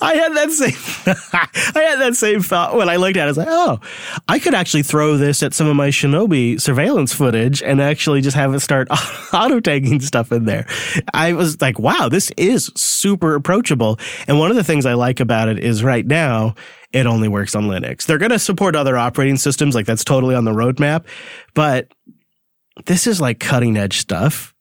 I 0.00 0.14
had 0.14 0.34
that 0.36 0.50
same 0.50 1.14
I 1.76 1.80
had 1.80 2.00
that 2.00 2.14
same 2.16 2.40
thought 2.40 2.74
when 2.74 2.88
I 2.88 2.96
looked 2.96 3.16
at 3.16 3.22
it. 3.22 3.24
I 3.24 3.28
was 3.28 3.36
like, 3.36 3.48
oh, 3.50 3.80
I 4.28 4.38
could 4.38 4.54
actually 4.54 4.82
throw 4.82 5.16
this 5.16 5.42
at 5.42 5.54
some 5.54 5.66
of 5.66 5.76
my 5.76 5.88
Shinobi 5.88 6.60
surveillance 6.60 7.12
footage 7.12 7.62
and 7.62 7.80
actually 7.80 8.20
just 8.20 8.36
have 8.36 8.54
it 8.54 8.60
start 8.60 8.88
auto 9.32 9.60
tagging 9.60 10.00
stuff 10.00 10.32
in 10.32 10.44
there. 10.44 10.66
I 11.14 11.32
was 11.32 11.60
like, 11.60 11.78
wow, 11.78 12.08
this 12.08 12.32
is 12.36 12.70
super 12.74 13.34
approachable. 13.34 13.98
And 14.26 14.38
one 14.38 14.50
of 14.50 14.56
the 14.56 14.64
things 14.64 14.86
I 14.86 14.94
like 14.94 15.20
about 15.20 15.48
it 15.48 15.58
is 15.58 15.84
right 15.84 16.06
now 16.06 16.54
it 16.92 17.04
only 17.04 17.28
works 17.28 17.54
on 17.54 17.64
Linux. 17.64 18.06
They're 18.06 18.16
going 18.16 18.30
to 18.30 18.38
support 18.38 18.74
other 18.74 18.96
operating 18.96 19.36
systems, 19.36 19.74
like 19.74 19.86
that's 19.86 20.04
totally 20.04 20.34
on 20.34 20.44
the 20.44 20.52
roadmap, 20.52 21.04
but 21.52 21.92
this 22.86 23.06
is 23.06 23.20
like 23.20 23.38
cutting 23.40 23.76
edge 23.76 23.98
stuff 23.98 24.54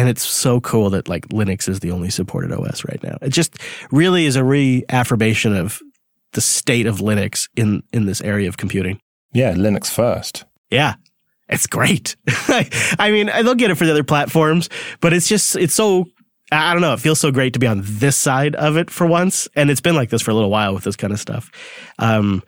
and 0.00 0.08
it's 0.08 0.26
so 0.26 0.62
cool 0.62 0.88
that 0.88 1.08
like 1.10 1.28
Linux 1.28 1.68
is 1.68 1.80
the 1.80 1.90
only 1.90 2.08
supported 2.08 2.52
OS 2.52 2.86
right 2.86 3.02
now. 3.02 3.18
It 3.20 3.34
just 3.34 3.58
really 3.90 4.24
is 4.24 4.34
a 4.34 4.42
reaffirmation 4.42 5.54
of 5.54 5.82
the 6.32 6.40
state 6.40 6.86
of 6.86 7.00
Linux 7.00 7.50
in 7.54 7.82
in 7.92 8.06
this 8.06 8.22
area 8.22 8.48
of 8.48 8.56
computing. 8.56 8.98
Yeah, 9.34 9.52
Linux 9.52 9.90
first. 9.90 10.46
Yeah. 10.70 10.94
It's 11.50 11.66
great. 11.66 12.16
I 12.48 13.10
mean, 13.10 13.26
they'll 13.26 13.54
get 13.54 13.70
it 13.70 13.74
for 13.74 13.84
the 13.84 13.90
other 13.90 14.04
platforms, 14.04 14.70
but 15.00 15.12
it's 15.12 15.28
just 15.28 15.54
it's 15.54 15.74
so 15.74 16.06
I 16.50 16.72
don't 16.72 16.80
know, 16.80 16.94
it 16.94 17.00
feels 17.00 17.20
so 17.20 17.30
great 17.30 17.52
to 17.52 17.58
be 17.58 17.66
on 17.66 17.82
this 17.84 18.16
side 18.16 18.54
of 18.54 18.78
it 18.78 18.90
for 18.90 19.06
once, 19.06 19.48
and 19.54 19.70
it's 19.70 19.82
been 19.82 19.96
like 19.96 20.08
this 20.08 20.22
for 20.22 20.30
a 20.30 20.34
little 20.34 20.50
while 20.50 20.72
with 20.72 20.84
this 20.84 20.96
kind 20.96 21.12
of 21.12 21.20
stuff. 21.20 21.50
Um, 21.98 22.42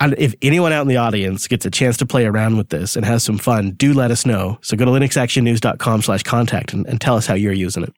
if 0.00 0.34
anyone 0.42 0.72
out 0.72 0.82
in 0.82 0.88
the 0.88 0.98
audience 0.98 1.48
gets 1.48 1.64
a 1.64 1.70
chance 1.70 1.96
to 1.98 2.06
play 2.06 2.26
around 2.26 2.56
with 2.56 2.68
this 2.68 2.96
and 2.96 3.04
has 3.06 3.24
some 3.24 3.38
fun, 3.38 3.70
do 3.72 3.94
let 3.94 4.10
us 4.10 4.26
know. 4.26 4.58
So 4.60 4.76
go 4.76 4.84
to 4.84 4.90
linuxactionnews.com 4.90 6.02
slash 6.02 6.22
contact 6.22 6.72
and, 6.72 6.86
and 6.86 7.00
tell 7.00 7.16
us 7.16 7.26
how 7.26 7.34
you're 7.34 7.52
using 7.52 7.82
it. 7.82 7.92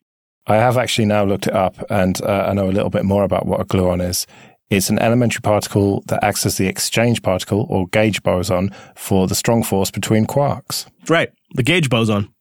I 0.46 0.56
have 0.56 0.78
actually 0.78 1.04
now 1.06 1.24
looked 1.24 1.46
it 1.46 1.54
up 1.54 1.76
and 1.90 2.20
uh, 2.22 2.46
I 2.48 2.54
know 2.54 2.68
a 2.68 2.72
little 2.72 2.90
bit 2.90 3.04
more 3.04 3.24
about 3.24 3.46
what 3.46 3.60
a 3.60 3.64
gluon 3.64 4.06
is. 4.06 4.26
It's 4.70 4.90
an 4.90 4.98
elementary 4.98 5.40
particle 5.40 6.02
that 6.06 6.22
acts 6.22 6.44
as 6.46 6.56
the 6.56 6.66
exchange 6.66 7.22
particle 7.22 7.66
or 7.68 7.86
gauge 7.88 8.22
boson 8.22 8.70
for 8.94 9.26
the 9.26 9.34
strong 9.34 9.62
force 9.62 9.90
between 9.90 10.26
quarks. 10.26 10.86
Right. 11.08 11.30
The 11.54 11.62
gauge 11.62 11.90
boson. 11.90 12.32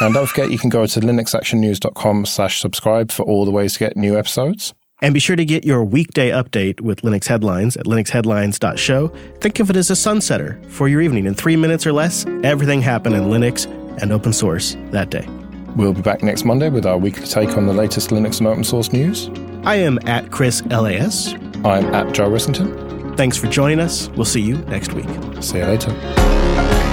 and 0.00 0.14
don't 0.14 0.26
forget 0.26 0.50
you 0.50 0.58
can 0.58 0.70
go 0.70 0.86
to 0.86 1.00
linuxactionnews.com 1.00 2.26
slash 2.26 2.60
subscribe 2.60 3.10
for 3.10 3.24
all 3.24 3.44
the 3.44 3.50
ways 3.50 3.74
to 3.74 3.78
get 3.78 3.96
new 3.96 4.18
episodes. 4.18 4.74
And 5.02 5.12
be 5.12 5.20
sure 5.20 5.36
to 5.36 5.44
get 5.44 5.64
your 5.64 5.84
weekday 5.84 6.30
update 6.30 6.80
with 6.80 7.02
Linux 7.02 7.26
headlines 7.26 7.76
at 7.76 7.86
linuxheadlines.show. 7.86 9.08
Think 9.40 9.60
of 9.60 9.70
it 9.70 9.76
as 9.76 9.90
a 9.90 9.94
sunsetter 9.94 10.64
for 10.66 10.88
your 10.88 11.00
evening. 11.00 11.26
In 11.26 11.34
three 11.34 11.56
minutes 11.56 11.86
or 11.86 11.92
less, 11.92 12.24
everything 12.42 12.80
happened 12.80 13.14
in 13.14 13.24
Linux 13.24 13.66
and 14.00 14.12
open 14.12 14.32
source 14.32 14.76
that 14.90 15.10
day. 15.10 15.28
We'll 15.76 15.92
be 15.92 16.02
back 16.02 16.22
next 16.22 16.44
Monday 16.44 16.70
with 16.70 16.86
our 16.86 16.96
weekly 16.96 17.26
take 17.26 17.56
on 17.56 17.66
the 17.66 17.72
latest 17.74 18.10
Linux 18.10 18.38
and 18.38 18.46
open 18.46 18.64
source 18.64 18.92
news. 18.92 19.28
I 19.64 19.76
am 19.76 19.98
at 20.06 20.30
Chris 20.30 20.64
LAS. 20.66 21.34
I'm 21.64 21.92
at 21.94 22.14
Joe 22.14 22.28
Ressington. 22.30 23.16
Thanks 23.16 23.36
for 23.36 23.48
joining 23.48 23.80
us. 23.80 24.08
We'll 24.10 24.24
see 24.24 24.42
you 24.42 24.58
next 24.66 24.92
week. 24.92 25.06
See 25.40 25.58
you 25.58 25.64
later. 25.64 26.83